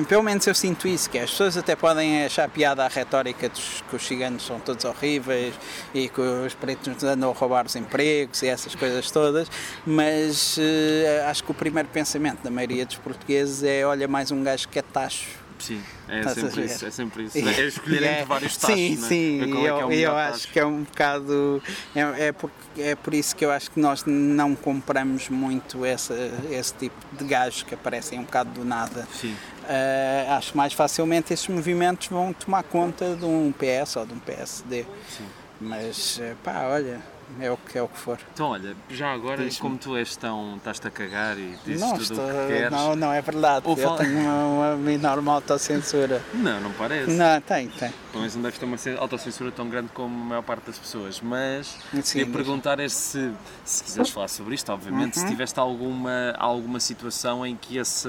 [0.08, 3.82] pelo menos eu sinto isso, que as pessoas até podem achar piada à retórica dos,
[3.88, 5.54] que os ciganos são todos horríveis
[5.94, 9.50] e que os pretos nos andam a roubar os empregos e essas coisas todas,
[9.84, 14.42] mas eh, acho que o primeiro pensamento da maioria dos portugueses é olha mais um
[14.42, 15.26] gajo que é tacho.
[15.58, 16.86] Sim, é Estás sempre isso.
[16.86, 17.38] É sempre isso.
[17.48, 18.76] É escolher E entre vários tachos.
[18.76, 19.08] Sim, né?
[19.08, 20.52] sim, Ver qual é eu, é eu acho tacho.
[20.52, 21.62] que é um bocado.
[21.96, 26.14] É, é, por, é por isso que eu acho que nós não compramos muito essa,
[26.50, 29.08] esse tipo de gajos que aparecem um bocado do nada.
[29.20, 29.34] Sim.
[29.68, 34.14] Ah, acho que mais facilmente esses movimentos vão tomar conta de um PS ou de
[34.14, 34.84] um PSD.
[35.08, 35.24] Sim.
[35.60, 37.00] Mas pá, olha,
[37.40, 38.18] é o que é o que for.
[38.32, 40.56] Então, olha, já agora, como tu és tão.
[40.56, 42.70] estás-te a cagar e dizes não, tudo estou, o que queres.
[42.70, 43.66] não, não é verdade.
[43.68, 46.22] Ou eu fala- tenho uma, uma enorme autocensura.
[46.34, 47.10] Não, não parece.
[47.10, 47.90] Não, tem, tem.
[48.10, 50.78] Pelo menos não deves ter uma ce- autocensura tão grande como a maior parte das
[50.78, 51.20] pessoas.
[51.20, 53.32] Mas Sim, ia mas- perguntar é se,
[53.64, 55.22] se quiseres falar sobre isto, obviamente, Uhum.
[55.26, 58.08] se tiveste alguma, alguma situação em que esse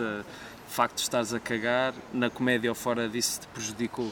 [0.68, 4.12] facto de estares a cagar na comédia ou fora disso te prejudicou.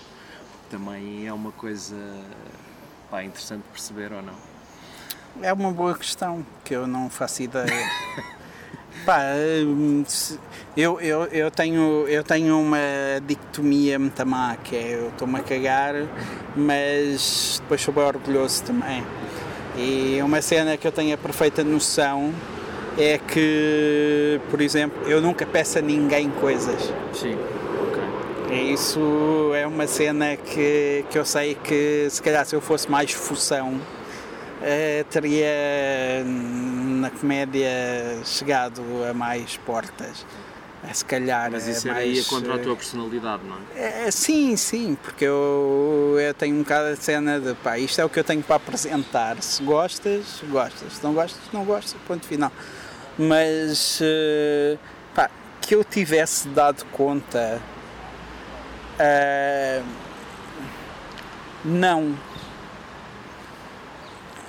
[0.69, 1.95] Também é uma coisa
[3.09, 4.33] pá, interessante perceber ou não.
[5.41, 7.67] É uma boa questão que eu não faço ideia.
[9.05, 9.19] Pá,
[9.63, 10.03] hum,
[10.75, 12.77] eu, eu, eu, tenho, eu tenho uma
[13.25, 15.93] dicotomia muito má, que é eu estou-me a cagar,
[16.55, 19.03] mas depois sou bem orgulhoso também.
[19.77, 22.33] E uma cena que eu tenho a perfeita noção
[22.97, 26.91] é que, por exemplo, eu nunca peço a ninguém coisas.
[27.13, 27.37] Sim.
[27.87, 28.03] Ok.
[28.57, 32.89] E Isso é uma cena que, que eu sei que se calhar se eu fosse
[32.89, 33.79] mais fução
[34.61, 37.69] eh, teria na comédia
[38.25, 40.25] chegado a mais portas.
[40.83, 44.11] Eh, Se calhar Mas é isso mais, ia contra a eh, tua personalidade, não é?
[44.11, 48.09] sim, sim, porque eu, eu tenho um bocado a cena de pá, isto é o
[48.09, 49.41] que eu tenho para apresentar.
[49.41, 50.93] Se gostas, gostas.
[50.93, 52.51] Se não gostas, não gostas, ponto final.
[53.17, 54.77] Mas eh,
[55.15, 55.29] pá,
[55.61, 57.59] que eu tivesse dado conta.
[58.99, 59.81] eh,
[61.65, 62.15] não,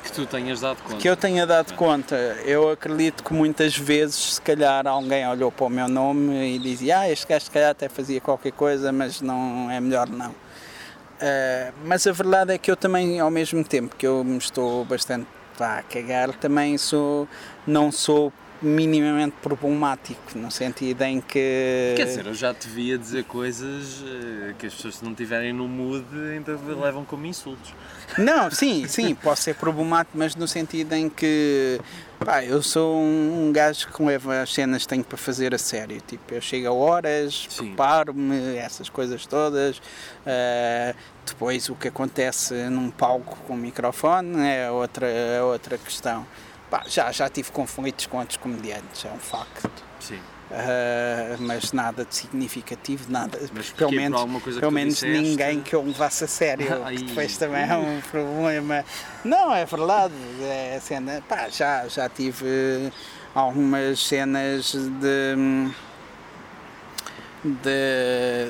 [0.08, 0.96] Que tu tenhas dado conta.
[0.96, 2.16] que eu tenha dado conta.
[2.44, 7.00] Eu acredito que muitas vezes, se calhar, alguém olhou para o meu nome e dizia:
[7.00, 10.34] Ah, este gajo, se calhar, até fazia qualquer coisa, mas não é melhor não.
[11.20, 14.84] Ah, mas a verdade é que eu também, ao mesmo tempo que eu me estou
[14.84, 15.26] bastante
[15.60, 17.28] a cagar, também sou,
[17.66, 21.94] não sou minimamente problemático, no sentido em que.
[21.96, 25.52] Quer dizer, eu já te via dizer coisas eh, que as pessoas se não estiverem
[25.52, 27.72] no mood ainda levam como insultos.
[28.16, 31.80] Não, sim, sim, posso ser problemático, mas no sentido em que
[32.24, 36.00] pá, eu sou um, gajo que leva as cenas que tenho para fazer a sério.
[36.00, 39.80] Tipo, eu chego a horas, preparo-me, essas coisas todas.
[40.26, 40.94] Ah,
[41.26, 46.26] depois o que acontece num palco com microfone é outra, é outra questão.
[46.70, 49.70] Pá, já, já tive conflitos com outros comediantes, é um facto.
[50.00, 50.20] Sim.
[50.50, 53.38] Ah, mas nada de significativo, nada.
[53.52, 54.20] Mas pelo menos,
[54.58, 55.20] pelo menos disseste?
[55.20, 56.82] ninguém que eu levasse a sério.
[56.84, 56.96] Ai.
[56.96, 58.84] que depois também é um problema.
[59.24, 60.14] Não, é verdade.
[60.40, 61.22] É cena.
[61.28, 62.90] Pá, já, já tive
[63.34, 65.70] algumas cenas de.
[67.44, 68.48] de.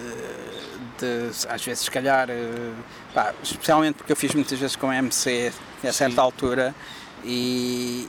[0.99, 2.29] de às vezes, se calhar.
[3.13, 5.53] pá, especialmente porque eu fiz muitas vezes com MC
[5.83, 6.21] a certa Sim.
[6.21, 6.75] altura
[7.25, 8.09] e,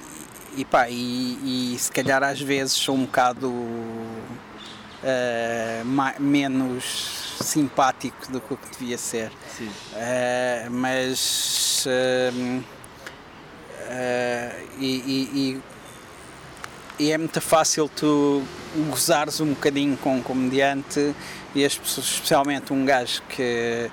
[0.58, 3.52] e pá, e, e se calhar às vezes sou um bocado
[5.86, 9.32] ma- menos simpático do que o que devia ser.
[9.96, 11.86] Eh, mas
[14.80, 15.62] e- e-
[17.00, 18.44] e é muito fácil tu
[18.90, 21.16] gozares um bocadinho com um comediante
[21.56, 23.90] e as pessoas, especialmente um gajo que,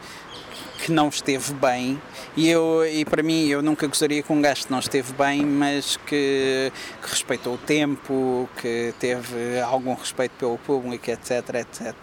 [0.85, 2.01] que não esteve bem
[2.37, 5.45] e, eu, e para mim eu nunca gozaria com um gajo que não esteve bem
[5.45, 6.71] mas que,
[7.03, 11.95] que respeitou o tempo que teve algum respeito pelo público etc etc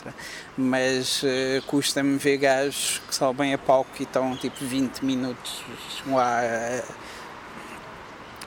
[0.57, 5.63] mas eh, custa-me ver gajos que sobem a palco e estão tipo 20 minutos
[6.07, 6.83] lá a,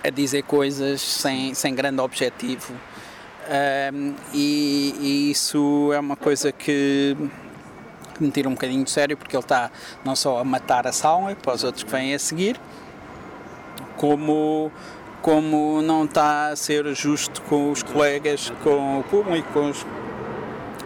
[0.06, 2.72] a dizer coisas sem, sem grande objetivo.
[3.48, 7.16] Ahm, e, e isso é uma coisa que
[8.16, 9.70] que me tira um bocadinho de sério porque ele está
[10.04, 12.60] não só a matar a sala para os outros que vêm a seguir,
[13.96, 14.70] como,
[15.22, 19.86] como não está a ser justo com os colegas, com o público, com os.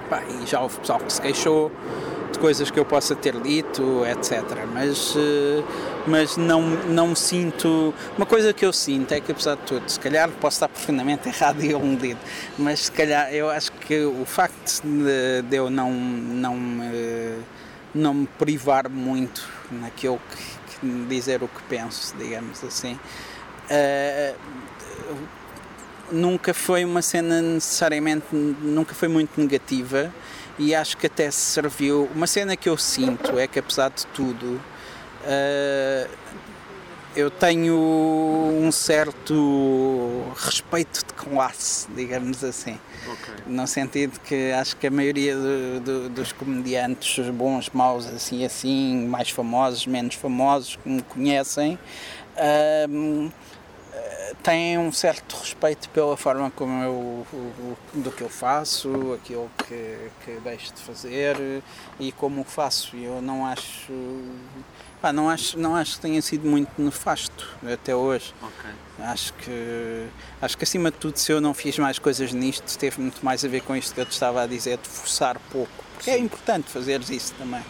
[0.09, 1.71] Pá, e já houve pessoal que se queixou
[2.33, 4.43] de coisas que eu possa ter dito, etc.
[4.73, 5.65] Mas, uh,
[6.11, 7.95] mas não, não me sinto.
[8.17, 11.29] Uma coisa que eu sinto é que, apesar de tudo, se calhar posso estar profundamente
[11.31, 12.19] errado e aludido,
[12.59, 17.43] mas se calhar eu acho que o facto de, de eu não, não, uh,
[17.95, 22.99] não me privar muito naquilo que, que, dizer o que penso, digamos assim.
[23.71, 24.37] Uh,
[26.11, 30.13] nunca foi uma cena necessariamente, nunca foi muito negativa
[30.59, 32.11] e acho que até serviu.
[32.15, 34.61] Uma cena que eu sinto é que, apesar de tudo,
[37.15, 42.79] eu tenho um certo respeito de classe, digamos assim.
[43.05, 43.35] Okay.
[43.47, 49.07] No sentido que acho que a maioria do, do, dos comediantes, bons, maus, assim, assim,
[49.07, 51.79] mais famosos, menos famosos, que me conhecem,
[52.37, 53.33] uh,
[54.43, 57.27] têm um certo respeito pela forma como eu
[57.95, 61.63] do que eu faço, aquilo que, que deixo de fazer
[61.99, 62.97] e como faço.
[62.97, 63.93] Eu não acho,
[65.01, 68.35] pá, não acho, não acho que tenha sido muito nefasto até hoje.
[68.43, 68.71] Okay.
[69.07, 70.07] Acho que
[70.43, 73.45] acho que acima de tudo, se eu não fiz mais coisas nisto, teve muito mais
[73.45, 76.15] a ver com isto que eu te estava a dizer, de forçar pouco, porque é
[76.15, 76.21] Sim.
[76.21, 77.63] é importante fazeres isso também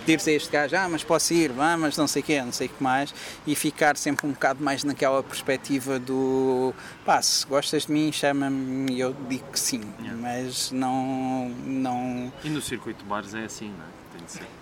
[0.00, 2.52] pedir-se a este gajo, ah, mas posso ir, ah, mas não sei o quê, não
[2.52, 3.14] sei o que mais,
[3.46, 6.74] e ficar sempre um bocado mais naquela perspectiva do
[7.04, 10.16] pá, se gostas de mim, chama-me e eu digo que sim, yeah.
[10.20, 12.32] mas não, não.
[12.44, 14.16] E no circuito de bares é assim, não é?
[14.16, 14.61] Tem de ser.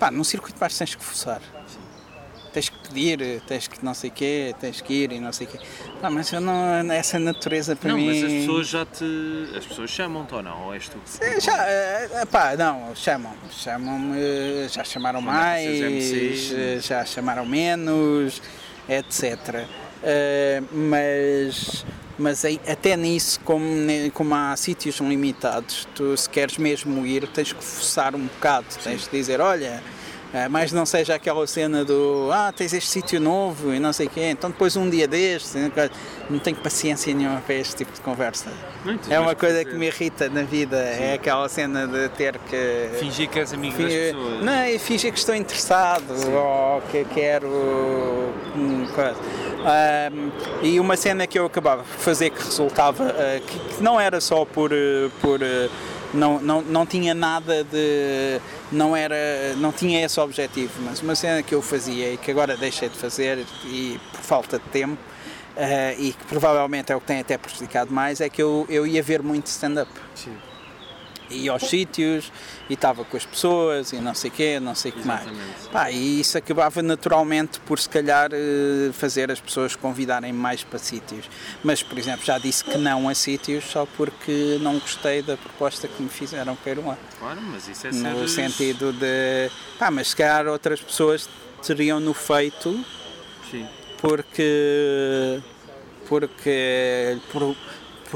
[0.00, 1.40] Pá, no circuito de bares tens que forçar.
[1.68, 1.90] Sim
[2.52, 5.46] tens que pedir, tens que não sei o quê, tens que ir e não sei
[5.46, 5.58] o quê.
[6.02, 8.06] Não, mas eu não, essa natureza para não, mim...
[8.06, 9.52] Não, mas as pessoas já te...
[9.56, 10.66] as pessoas chamam-te ou não?
[10.66, 10.98] Ou és tu?
[11.04, 18.42] Sim, já, uh, pá, não, chamam-me, chamam-me, já chamaram mais, já chamaram menos,
[18.88, 19.66] etc.
[20.02, 21.84] Uh, mas
[22.20, 23.64] mas até nisso, como,
[24.12, 29.04] como há sítios limitados, tu se queres mesmo ir, tens que forçar um bocado, tens
[29.04, 29.82] de dizer, olha,
[30.32, 34.06] é, mas não seja aquela cena do ah, tens este sítio novo e não sei
[34.06, 35.54] o quê, então depois um dia destes,
[36.28, 38.50] não tenho paciência nenhuma para este tipo de conversa.
[38.84, 41.02] Muito é uma coisa que me irrita na vida, é Sim.
[41.02, 42.90] é aquela cena de ter que.
[42.98, 44.44] Fingir que és amigo das pessoas.
[44.44, 46.32] Não, e fingir que estou interessado Sim.
[46.32, 47.48] ou que quero.
[48.56, 48.86] Hum.
[49.60, 50.30] Um,
[50.62, 54.20] e uma cena que eu acabava de fazer que resultava, uh, que, que, não era
[54.20, 54.72] só por.
[54.72, 58.40] Uh, por uh, não, não, não tinha nada de.
[58.72, 62.56] Não, era, não tinha esse objetivo, mas uma cena que eu fazia e que agora
[62.56, 65.00] deixei de fazer e por falta de tempo
[65.56, 68.86] uh, e que provavelmente é o que tem até prejudicado mais é que eu, eu
[68.86, 69.90] ia ver muito stand-up
[71.30, 72.32] ia aos sítios
[72.68, 75.26] e estava com as pessoas e não sei quê, não sei o que mais.
[75.72, 80.78] Pá, e isso acabava naturalmente por se calhar eh, fazer as pessoas convidarem mais para
[80.78, 81.28] sítios.
[81.62, 85.88] Mas, por exemplo, já disse que não a sítios só porque não gostei da proposta
[85.88, 86.98] que me fizeram para ir lá.
[87.18, 89.50] Claro, mas isso é No sentido de.
[89.78, 91.28] Pá, mas se calhar outras pessoas
[91.62, 92.84] teriam no feito.
[93.50, 93.66] Sim.
[94.00, 95.40] Porque.
[96.08, 97.18] Porque.
[97.32, 97.54] Por,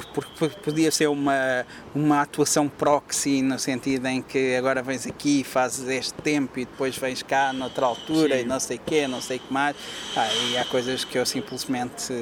[0.03, 5.89] porque podia ser uma, uma atuação proxy no sentido em que agora vens aqui fazes
[5.89, 8.43] este tempo e depois vens cá noutra altura Sim.
[8.43, 9.77] e não sei o quê, não sei o que mais.
[10.17, 12.13] Ah, e há coisas que eu simplesmente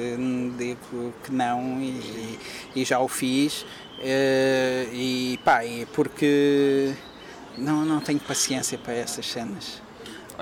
[0.57, 2.39] digo que não e,
[2.75, 3.65] e já o fiz.
[3.99, 5.61] Eh, e pá,
[5.93, 6.93] porque
[7.57, 9.82] não, não tenho paciência para essas cenas.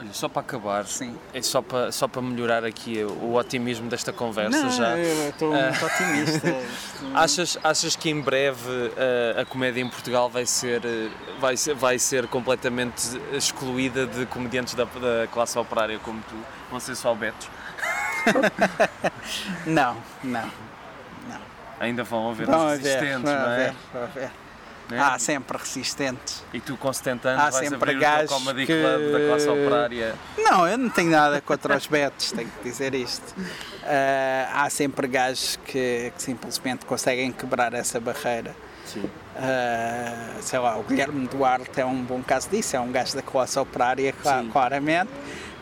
[0.01, 1.15] Olha, só para acabar, Sim.
[1.31, 4.97] é só para, só para melhorar aqui o otimismo desta conversa Não, já.
[4.97, 6.47] Eu estou uh, muito otimista.
[7.13, 11.75] achas, achas que em breve uh, a comédia em Portugal vai ser, uh, vai ser,
[11.75, 16.35] vai ser completamente excluída de comediantes da, da classe operária como tu?
[16.71, 17.47] Vão ser só betos?
[19.67, 20.49] não, não,
[21.29, 21.41] não.
[21.79, 23.35] Ainda vão haver vão os resistentes, não é?
[23.35, 24.31] Haver, vão haver.
[24.91, 24.99] Né?
[25.01, 26.43] Há sempre resistentes.
[26.53, 28.73] E tu com 70 anos Há vais sempre abrir o Comedy que...
[28.73, 30.15] Club da classe operária?
[30.37, 33.33] Não, eu não tenho nada contra os betos, tenho que dizer isto.
[33.39, 38.53] Uh, há sempre gajos que, que, simplesmente conseguem quebrar essa barreira.
[38.85, 39.03] Sim.
[39.05, 43.21] Uh, sei lá, o Guilherme Duarte é um bom caso disso, é um gajo da
[43.21, 44.49] classe operária, Sim.
[44.51, 45.11] claramente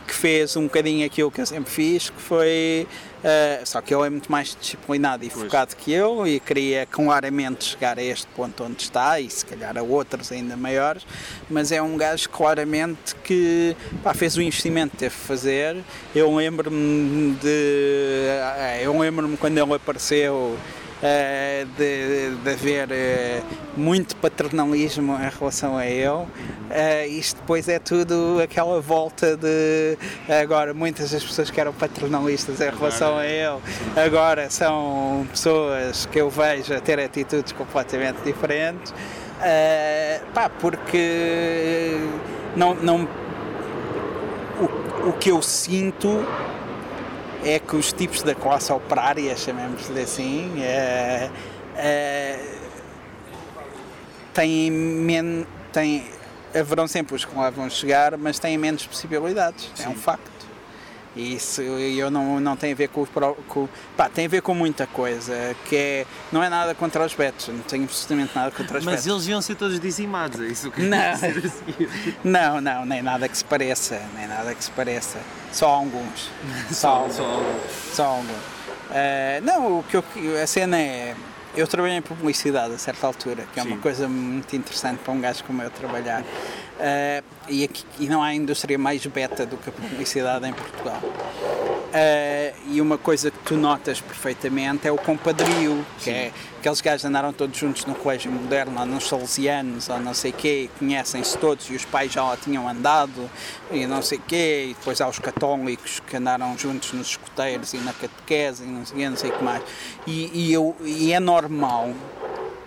[0.09, 2.87] que fez um bocadinho aquilo que eu sempre fiz, que foi.
[3.19, 5.43] Uh, só que ele é muito mais disciplinado e pois.
[5.43, 9.77] focado que eu e queria claramente chegar a este ponto onde está e se calhar
[9.77, 11.05] a outros ainda maiores,
[11.49, 15.83] mas é um gajo claramente que pá, fez o investimento que teve de fazer.
[16.15, 18.25] Eu lembro-me de.
[18.27, 20.57] Eh, eu lembro-me quando ele apareceu
[21.77, 26.09] de, de haver uh, muito paternalismo em relação a ele.
[26.09, 26.27] Uh,
[27.09, 29.97] isto depois é tudo aquela volta de
[30.41, 33.59] agora muitas das pessoas que eram paternalistas em relação a ele
[33.95, 38.93] agora são pessoas que eu vejo a ter atitudes completamente diferentes.
[40.33, 41.97] Pá, porque
[42.55, 43.07] não, não
[44.59, 46.25] o, o que eu sinto
[47.43, 51.29] é que os tipos da classe operária, chamemos-lhe assim, é,
[51.75, 52.39] é,
[54.33, 55.47] têm menos.
[55.71, 56.05] Têm,
[56.53, 59.69] haverão sempre os que lá vão chegar, mas têm menos possibilidades.
[59.75, 59.83] Sim.
[59.83, 60.38] É um facto.
[61.15, 63.05] E isso eu não, não tem a ver com,
[63.47, 67.13] com pá, tem a ver com muita coisa, que é, não é nada contra os
[67.13, 69.07] betos, não tenho absolutamente nada contra os Mas betos.
[69.07, 72.13] eles iam ser todos dizimados, é isso que não, dizer assim.
[72.23, 75.19] não, não, nem nada que se pareça, nem nada que se pareça.
[75.51, 76.29] Só alguns.
[76.69, 77.15] Só, só, alguns.
[77.15, 77.93] só alguns.
[77.93, 78.59] Só alguns.
[78.89, 80.03] Uh, não, o que eu,
[80.41, 81.15] a cena é.
[81.59, 85.19] Eu trabalhei em publicidade a certa altura, que é uma coisa muito interessante para um
[85.19, 86.21] gajo como eu trabalhar.
[86.21, 91.01] Uh, e, aqui, e não há indústria mais beta do que a publicidade em Portugal.
[91.89, 97.03] Uh, e uma coisa que tu notas perfeitamente é o compadrio, que é aqueles gajos
[97.03, 101.35] andaram todos juntos no colégio moderno, ou nos salesianos, ou não sei o quê, conhecem-se
[101.39, 103.27] todos e os pais já lá tinham andado
[103.71, 107.73] e não sei o quê, e depois há os católicos que andaram juntos nos escuteiros
[107.73, 109.63] e na catequese e não sei quê, não sei o que mais.
[110.05, 111.91] E, e, eu, e é normal.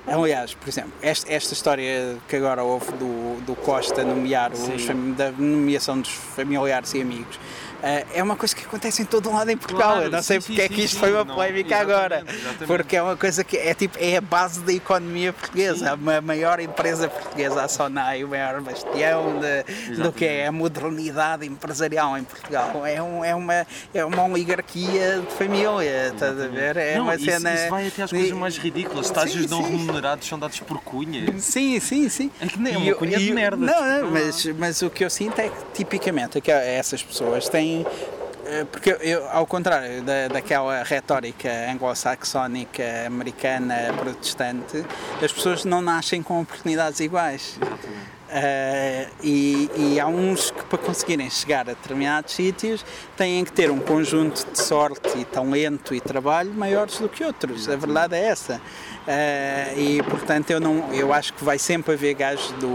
[0.05, 4.67] Aliás, por exemplo, esta, esta história que agora houve do, do Costa nomear os,
[5.17, 7.39] da nomeação dos familiares e amigos
[7.83, 9.93] é uma coisa que acontece em todo um lado em Portugal.
[9.93, 12.25] Claro, eu não sei sim, porque sim, é que isto sim, foi uma polémica agora.
[12.29, 12.67] Exatamente.
[12.67, 15.93] Porque é uma coisa que é tipo é a base da economia portuguesa.
[15.93, 21.45] A maior empresa portuguesa, a Sonai, o maior bastião de, do que é a modernidade
[21.45, 22.87] empresarial em Portugal.
[22.87, 26.77] É, um, é, uma, é uma oligarquia de família, estás a ver?
[26.77, 27.55] É não, uma isso, cena.
[27.55, 29.07] Isso vai até às coisas mais ridículas.
[29.07, 31.39] Estágios não remunerados são dados por cunha.
[31.39, 32.31] Sim, sim, sim.
[32.41, 33.57] É que nem é uma cunha de merda.
[33.57, 37.49] Não, não, mas, mas o que eu sinto é que tipicamente é que essas pessoas
[37.49, 37.72] têm
[38.45, 44.85] eh, porque eu, ao contrário da, daquela retórica anglo-saxónica, americana, protestante,
[45.23, 47.59] as pessoas não nascem com oportunidades iguais.
[48.33, 52.83] Uh, e, e, há uns que para conseguirem chegar a determinados sítios
[53.15, 57.69] têm que ter um conjunto de sorte e talento e trabalho maiores do que outros.
[57.69, 58.57] A verdade é essa.
[58.57, 62.75] Uh, e portanto eu não eu acho que vai sempre haver gajos do,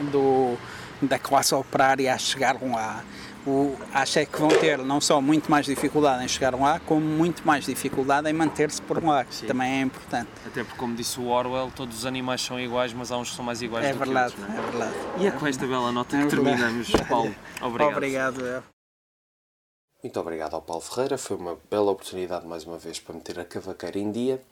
[0.00, 0.58] do, do
[1.02, 3.04] da classe operária a chegar lá.
[3.46, 7.00] O, acho é que vão ter não só muito mais dificuldade em chegar lá, como
[7.00, 9.46] muito mais dificuldade em manter-se por lá, que Sim.
[9.46, 10.28] também é importante.
[10.44, 13.36] Até porque, como disse o Orwell, todos os animais são iguais, mas há uns que
[13.36, 14.56] são mais iguais é do verdade, que outros.
[14.56, 14.58] É?
[14.58, 14.94] é verdade.
[15.18, 17.32] E é com esta bela nota é que terminamos, Paulo.
[17.62, 17.92] Obrigado.
[17.92, 18.64] Obrigado.
[20.02, 23.44] Muito obrigado ao Paulo Ferreira, foi uma bela oportunidade mais uma vez para meter a
[23.44, 24.42] cavaqueira em dia.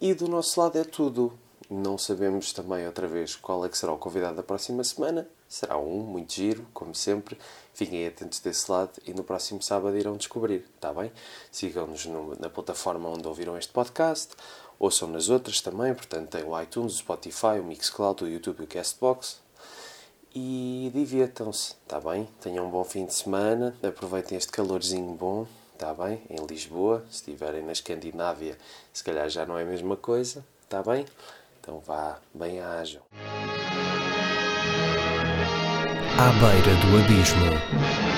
[0.00, 1.38] E do nosso lado é tudo.
[1.70, 5.28] Não sabemos também outra vez qual é que será o convidado da próxima semana.
[5.48, 7.38] Será um muito giro, como sempre.
[7.72, 11.12] Fiquem atentos desse lado e no próximo sábado irão descobrir, está bem?
[11.52, 12.06] Sigam-nos
[12.40, 14.34] na plataforma onde ouviram este podcast,
[14.80, 18.64] ouçam nas outras também, portanto tem o iTunes, o Spotify, o Mixcloud, o YouTube e
[18.64, 19.38] o Castbox.
[20.34, 22.28] E divirtam-se, está bem?
[22.40, 26.20] Tenham um bom fim de semana, aproveitem este calorzinho bom, está bem?
[26.28, 28.58] Em Lisboa, se estiverem na Escandinávia,
[28.92, 31.06] se calhar já não é a mesma coisa, está bem?
[31.70, 33.00] Então vá, bem ágil.
[36.18, 38.09] À beira do abismo.